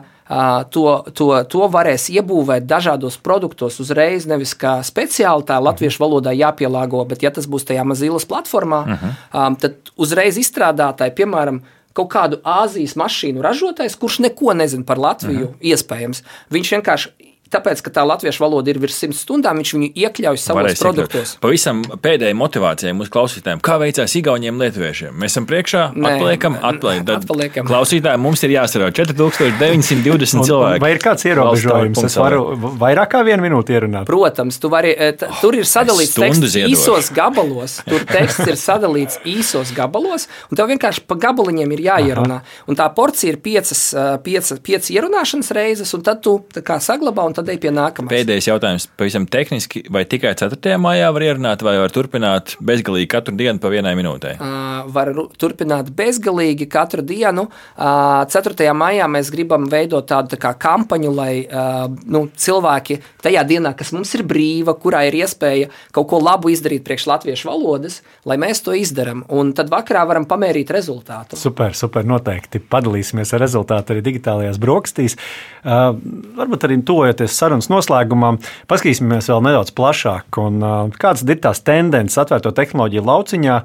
to, 0.70 0.84
to, 1.16 1.28
to 1.48 1.68
varēs 1.72 2.08
iebūvēt 2.12 2.66
dažādos 2.68 3.16
produktos 3.24 3.78
uzreiz, 3.80 4.26
nevis 4.28 4.52
kā 4.58 4.78
speciāli 4.84 5.46
tā 5.48 5.56
latviešu 5.62 6.02
valodā 6.02 6.34
jāpielāgo, 6.36 7.00
bet 7.08 7.24
ja 7.24 7.32
tas 7.32 7.48
būs 7.48 7.64
tajā 7.64 7.86
mazīlas 7.88 8.28
platformā, 8.28 8.82
uh 8.84 8.88
-huh. 8.92 9.14
um, 9.32 9.56
tad 9.56 9.92
uzreiz 9.96 10.36
izstrādātāji, 10.36 11.16
piemēram, 11.16 11.62
kaut 11.92 12.12
kādu 12.12 12.40
Āzijas 12.44 12.94
mašīnu 12.96 13.42
ražotājs, 13.42 13.96
kurš 13.96 14.18
neko 14.18 14.54
nezina 14.54 14.84
par 14.84 14.98
Latviju, 14.98 15.48
uh 15.48 15.54
-huh. 15.54 15.72
iespējams. 15.72 16.22
Viņš 16.50 16.72
vienkārši. 16.76 17.08
Tāpēc, 17.48 17.80
ka 17.82 17.90
tā 17.90 18.02
latviešu 18.04 18.42
valoda 18.44 18.68
ir 18.68 18.78
virs 18.78 18.98
simts 19.00 19.22
stundām, 19.24 19.56
viņš 19.62 19.70
viņu 19.76 19.88
iekļauj 19.96 20.36
savos 20.42 20.74
produktos. 20.82 21.32
iekļaut. 21.34 21.40
Pavisam 21.40 21.82
pēdējai 22.04 22.34
motivācijai 22.36 22.92
mūsu 22.92 23.08
klausītājiem. 23.14 23.62
Kā 23.64 23.78
veicās 23.80 24.14
Igauniem, 24.20 24.58
Lietuviešiem? 24.60 25.14
Mēs 25.16 25.32
esam 25.32 25.46
priekšā, 25.48 25.82
Nē, 25.96 26.10
atpaliekam, 26.18 26.58
atpaliekam. 26.60 27.22
Atpaliekam. 27.22 27.66
Klausītājiem 27.70 28.20
mums 28.20 28.42
ir 28.44 28.50
jāsaro 28.52 28.90
4920 28.92 30.38
Un- 30.38 30.44
cilvēki. 30.48 30.80
Vai 30.84 30.90
ir 30.92 30.98
kāds 31.02 31.24
ierobežojums? 31.28 32.04
Es 32.04 32.16
varu 32.20 32.42
vairāk 32.80 33.08
kā 33.14 33.22
vienu 33.26 33.42
minūti 33.46 33.74
ierunāt. 33.76 34.06
Protams, 34.08 34.58
tu 34.60 34.68
vari, 34.72 34.92
e, 34.96 35.12
t- 35.12 35.26
tur 35.40 35.54
ir 35.54 35.64
sadalīts 35.64 36.12
stundu 36.12 36.44
teksts 36.44 36.54
ziedošu. 36.54 36.76
īsos 36.76 37.10
gabalos. 37.14 37.78
Tur 37.88 38.04
teksts 38.04 38.46
ir 38.46 38.56
sadalīts 38.60 39.18
īsos 39.24 39.72
gabalos, 39.76 40.28
un 40.50 40.56
tev 40.56 40.68
vienkārši 40.68 41.00
pa 41.06 41.14
gabaliņiem 41.14 41.72
ir 41.72 41.84
jāierunā. 41.88 42.40
Un 42.68 42.76
tā 42.76 42.88
porcija 42.94 43.32
ir 43.32 43.38
piecas, 43.38 43.94
e, 43.94 44.18
piecas, 44.22 44.58
piecas 44.60 44.90
ierunāšanas 44.90 45.50
reizes, 45.54 45.94
un 45.94 46.02
tad 46.02 46.22
tu 46.22 46.38
tā 46.52 46.62
kā 46.62 46.78
saglabā, 46.82 47.24
un 47.26 47.34
tad 47.38 47.50
ej 47.52 47.60
pie 47.62 47.70
nākamā. 47.74 48.10
Pēdējais 48.10 48.48
jautājums 48.50 48.88
pavisam 48.98 49.26
tehniski, 49.30 49.84
vai 49.94 50.02
tikai 50.08 50.34
4. 50.38 50.74
maijā 50.82 51.08
var 51.14 51.24
ierunāt, 51.24 51.62
vai 51.66 51.76
var 51.78 51.92
turpināt 51.94 52.56
bezgalīgi 52.64 53.08
katru 53.10 53.36
dienu 53.38 53.62
pa 53.62 53.70
vienai 53.72 53.94
minūtei? 53.98 54.34
Uh, 54.42 54.88
var 54.94 55.12
turpināt 55.38 55.92
bezgalīgi 55.96 56.68
katru 56.70 57.04
dienu. 57.06 57.46
Uh, 57.78 58.24
4. 58.30 58.68
maijā 58.76 59.06
mēs 59.10 59.30
gribam 59.34 59.68
veidot 59.70 60.08
tādu 60.10 60.34
tā 60.34 60.40
kā 60.42 60.54
kampaņu, 60.58 61.12
lai 61.14 61.32
uh, 61.46 61.86
nu, 62.10 62.26
cilvēki 62.34 62.98
tajā 63.24 63.44
dienā, 63.48 63.74
kas 63.78 63.94
mums 63.94 64.14
ir 64.18 64.24
brīva, 64.28 64.74
kurā 64.80 65.04
ir 65.08 65.20
iespēja 65.20 65.70
kaut 65.94 66.10
ko 66.10 66.20
labu 66.22 66.50
izdarīt 66.52 66.86
priekš 66.86 67.08
latviešu 67.12 67.50
valodas, 67.50 68.00
lai 68.28 68.38
mēs 68.40 68.64
to 68.66 68.74
izdarām. 68.76 69.22
Un 69.34 69.54
tad 69.56 69.70
vakarā 69.72 70.04
varam 70.08 70.26
pamērīt 70.28 70.72
rezultātu. 70.74 71.38
Super, 71.38 71.76
super. 71.78 72.06
Noteikti 72.08 72.60
padalīsimies 72.62 73.34
ar 73.36 73.44
rezultātu 73.44 73.94
arī 73.94 74.04
digitālajās 74.06 74.58
brokastīs. 74.62 75.18
Uh, 75.62 75.92
varbūt 76.38 76.66
arī 76.66 76.80
tuvojoties 76.88 77.27
sarunas 77.34 77.70
noslēgumam, 77.72 78.40
paskatīsimies 78.70 79.30
vēl 79.30 79.42
nedaudz 79.44 79.72
plašāk. 79.76 80.38
Un, 80.42 80.60
kādas 80.98 81.24
ir 81.26 81.40
tās 81.44 81.62
tendences 81.66 82.20
atvērto 82.22 82.52
tehnoloģiju 82.56 83.04
lauciņā 83.08 83.56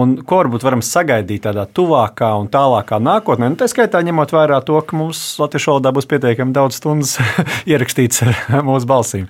un 0.00 0.16
ko 0.24 0.42
varbūt 0.42 0.66
varam 0.66 0.84
sagaidīt 0.84 1.44
tādā 1.48 1.66
tuvākā 1.66 2.32
un 2.40 2.50
tālākā 2.52 3.00
nākotnē? 3.02 3.50
Nu, 3.52 3.60
tā 3.60 3.70
skaitā 3.70 4.02
ņemot 4.06 4.34
vērā 4.36 4.60
to, 4.66 4.78
ka 4.84 4.98
mums 4.98 5.22
latviešu 5.40 5.74
valodā 5.74 5.94
būs 5.96 6.08
pietiekami 6.10 6.56
daudz 6.56 6.80
stundas 6.80 7.18
ierakstīts 7.70 8.24
ar 8.26 8.62
mūsu 8.66 8.88
balsīm. 8.90 9.28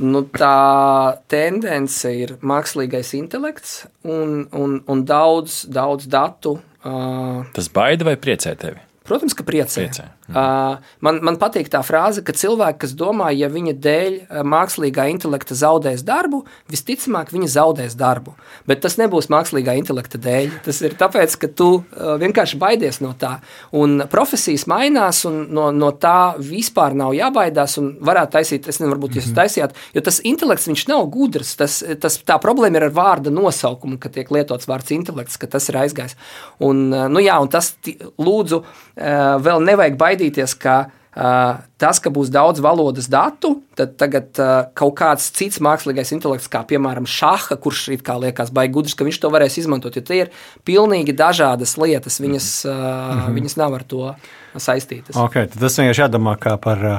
Nu, 0.00 0.22
tā 0.32 1.16
tendence 1.28 2.08
ir 2.16 2.38
mākslīgais 2.40 3.12
intelekts 3.18 3.82
un, 4.00 4.46
un, 4.56 4.78
un 4.88 5.02
daudz, 5.04 5.66
daudz 5.68 6.08
datu. 6.08 6.56
Uh, 6.80 7.44
Tas 7.52 7.68
baida 7.72 8.06
vai 8.08 8.16
priecē 8.16 8.54
tevi? 8.56 8.80
Protams, 9.04 9.36
ka 9.36 9.44
priecē. 9.44 9.84
Priecē. 9.84 10.06
Uh, 10.30 10.78
man, 11.02 11.18
man 11.26 11.36
patīk 11.40 11.66
tā 11.72 11.80
frāze, 11.82 12.22
ka 12.22 12.30
cilvēki, 12.36 12.78
kas 12.84 12.92
domā, 12.94 13.32
ja 13.34 13.48
viņa 13.50 13.72
dēļ 13.82 14.12
uh, 14.14 14.42
mākslīgā 14.46 15.08
intelekta 15.10 15.56
zaudēs 15.58 16.04
darbu, 16.06 16.44
visticamāk, 16.70 17.32
viņa 17.34 17.48
zaudēs 17.56 17.96
darbu. 17.98 18.36
Bet 18.70 18.82
tas 18.84 18.94
nebūs 19.00 19.26
mākslīgā 19.32 19.74
intelekta 19.80 20.20
dēļ. 20.22 20.60
Tas 20.66 20.78
ir 20.86 20.94
tāpēc, 21.00 21.34
ka 21.40 21.50
tu 21.50 21.68
uh, 21.80 22.12
vienkārši 22.20 22.60
baidies 22.62 23.00
no 23.02 23.10
tā. 23.18 23.32
Un 23.74 24.04
profesijas 24.12 24.68
mainās, 24.70 25.24
un 25.26 25.40
no, 25.50 25.70
no 25.74 25.90
tā 25.98 26.36
vispār 26.38 26.94
nav 26.98 27.16
jābaidās. 27.18 27.74
Un 27.82 27.90
varētu 28.06 28.36
taisīt, 28.38 28.70
es 28.70 28.78
nezinu, 28.78 28.92
varbūt 28.94 29.18
jūs 29.18 29.32
taisījāt, 29.34 29.74
jo 29.96 30.04
tas 30.06 30.22
intelekts 30.30 30.70
viņš 30.70 30.86
nav 30.92 31.08
gudrs. 31.10 31.56
Tas, 31.58 31.80
tas, 32.02 32.20
tā 32.22 32.38
problēma 32.42 32.78
ir 32.78 32.86
ar 32.86 32.94
vārda 32.94 33.34
nosaukumu, 33.34 33.98
ka 33.98 34.12
tiek 34.14 34.30
lietots 34.30 34.70
vārds 34.70 34.94
intelekts, 34.94 35.40
ka 35.42 35.50
tas 35.50 35.66
ir 35.72 35.82
aizgājis. 35.82 36.14
Un, 36.62 36.86
uh, 36.94 37.08
nu 37.10 37.24
jā, 37.24 37.34
un 37.42 37.50
tas 37.50 37.74
lūdzu 38.20 38.62
vēl 39.00 39.62
nevajag 39.64 39.96
baidīties, 40.00 40.19
ka 40.54 40.90
uh, 41.16 41.69
Tas, 41.80 42.00
ka 42.02 42.12
būs 42.12 42.28
daudz 42.32 42.60
valodas 42.60 43.08
datu, 43.08 43.54
tad 43.78 43.94
tagad 44.00 44.36
uh, 44.36 44.66
kaut 44.76 44.98
kāds 44.98 45.30
cits 45.36 45.62
mākslīgais 45.64 46.12
intelekts, 46.12 46.50
kā 46.52 46.60
piemēram 46.68 47.08
šaha, 47.08 47.56
kurš 47.62 47.86
it 47.96 48.04
kā 48.04 48.18
liekas 48.20 48.52
baigi 48.52 48.74
gudrs, 48.74 48.96
ka 48.98 49.06
viņš 49.08 49.20
to 49.22 49.30
varēs 49.32 49.56
izmantot, 49.62 49.96
jo 49.96 50.04
tie 50.04 50.26
ir 50.26 50.34
pilnīgi 50.68 51.16
dažādas 51.16 51.78
lietas, 51.80 52.20
viņas, 52.20 52.50
uh, 52.68 52.74
mm 52.74 53.20
-hmm. 53.20 53.40
viņas 53.40 53.56
nav 53.62 53.78
ar 53.80 53.86
to 53.88 54.12
saistītas. 54.58 55.14
Okay, 55.14 55.46
tas 55.46 55.78
vienkārši 55.78 56.02
jādomā 56.02 56.34
par 56.62 56.82
uh, 56.82 56.98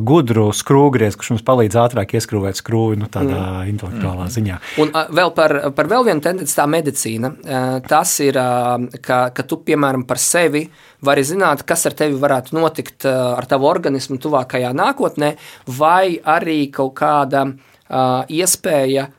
gudru 0.00 0.48
skrūvgriezu, 0.56 1.18
kurš 1.20 1.30
mums 1.34 1.44
palīdz 1.44 1.76
ātrāk 1.82 2.14
ieskrūvēt 2.16 2.60
skrūvi 2.60 3.00
nu, 3.02 3.08
tādā 3.12 3.36
mm. 3.36 3.68
intelektuālā 3.74 4.24
mm. 4.24 4.32
ziņā. 4.36 4.58
Un 4.80 4.92
uh, 4.94 5.10
vēl 5.12 5.32
par, 5.36 5.56
par 5.76 5.90
vēl 5.90 6.06
vienu 6.08 6.24
tendenci, 6.24 6.56
tā 6.56 6.64
medicīna. 6.70 7.32
Uh, 7.34 7.66
tas 7.88 8.14
ir, 8.24 8.38
uh, 8.40 9.00
ka, 9.04 9.28
ka 9.36 9.44
tu 9.48 9.60
piemēram 9.66 10.06
par 10.08 10.20
sevi 10.22 10.64
vari 11.04 11.24
zināt, 11.26 11.62
kas 11.68 11.84
ar 11.90 11.96
tevi 11.98 12.16
varētu 12.18 12.56
notikt 12.56 13.06
uh, 13.06 13.34
ar 13.36 13.46
tavu 13.50 13.68
organismu 13.68 14.07
tuvākajā 14.16 14.72
nākotnē, 14.72 15.34
vai 15.78 16.16
arī 16.24 16.70
kaut 16.72 16.96
kāda 16.96 17.44
uh, 17.52 18.24
iespēja 18.32 19.10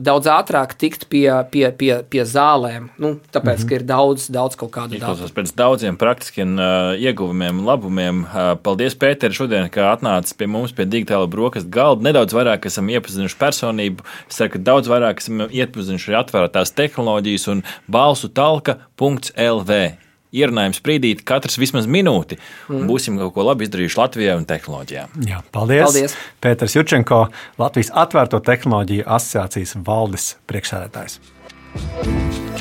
daudz 0.00 0.28
ātrāk 0.30 0.72
tikt 0.80 1.04
pie, 1.12 1.28
pie, 1.52 1.66
pie, 1.76 1.90
pie 2.08 2.22
zālēm. 2.24 2.88
Nu, 3.00 3.18
tāpēc, 3.32 3.60
mm 3.60 3.62
-hmm. 3.62 3.68
ka 3.68 3.74
ir 3.74 3.82
daudz, 3.84 4.28
daudz 4.32 4.56
kaut 4.56 4.70
kādu 4.70 4.98
tādu. 4.98 5.28
Pēc 5.34 5.52
daudziem 5.54 5.96
praktiskiem 5.96 6.56
uh, 6.56 6.96
ieguvumiem 6.96 7.58
un 7.58 7.66
labumiem. 7.66 8.24
Uh, 8.24 8.56
paldies, 8.62 8.96
Pēter, 8.96 9.32
šodien, 9.32 9.68
ka 9.68 9.92
atnācis 9.92 10.36
pie 10.36 10.46
mums 10.46 10.72
pie 10.72 10.84
digitāla 10.84 11.28
brokastu 11.28 11.68
galda. 11.70 12.02
Nedaudz 12.02 12.32
vairāk 12.32 12.66
esam 12.66 12.88
iepazinuši 12.88 13.36
personību. 13.36 14.04
Es 14.30 14.36
ka 14.36 14.58
daudz 14.58 14.88
vairāk 14.88 15.18
esam 15.18 15.40
iepazinuši 15.40 16.10
arī 16.10 16.20
atvērtās 16.24 16.72
tehnoloģijas 16.72 17.48
un 17.48 17.62
balsu 17.88 18.28
talka.lv 18.28 19.90
ierunājumu 20.36 20.78
sprīdīt 20.78 21.24
katrs 21.28 21.58
vismaz 21.60 21.88
minūti. 21.90 22.38
Mm. 22.68 22.86
Būsim 22.90 23.18
kaut 23.20 23.34
ko 23.36 23.46
labi 23.48 23.66
izdarījuši 23.66 24.00
Latvijai 24.00 24.36
un 24.38 24.46
tehnoloģijām. 24.48 25.18
Jā, 25.28 25.42
paldies! 25.54 25.84
paldies. 25.88 26.16
Pēters 26.42 26.78
Jurčenko, 26.78 27.24
Latvijas 27.60 27.92
atvērto 28.04 28.40
tehnoloģiju 28.46 29.08
asociācijas 29.08 29.76
valdes 29.86 30.32
priekšsēdētājs. 30.50 31.20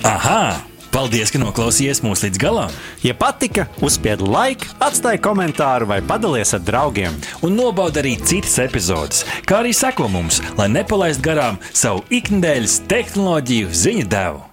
Aha! 0.08 0.42
Paldies, 0.90 1.30
ka 1.30 1.38
noklausījāties 1.38 2.02
mūsu 2.02 2.26
līdz 2.26 2.40
galam! 2.42 2.74
Ja 3.06 3.14
patika, 3.18 3.68
uzspiediet 3.86 4.26
like, 4.26 4.72
atstājiet 4.82 5.22
komentāru 5.22 5.86
vai 5.92 6.00
padalieties 6.02 6.56
ar 6.58 6.66
draugiem. 6.66 7.20
Un 7.46 7.54
nobaudiet 7.60 8.02
arī 8.02 8.16
citas 8.18 8.58
epizodes, 8.66 9.22
kā 9.46 9.62
arī 9.62 9.76
sekot 9.78 10.10
mums, 10.10 10.42
lai 10.58 10.72
nepalaistu 10.74 11.30
garām 11.30 11.62
savu 11.70 12.02
ikdienas 12.10 12.82
tehnoloģiju 12.90 13.74
ziņu 13.86 14.10
devumu. 14.10 14.49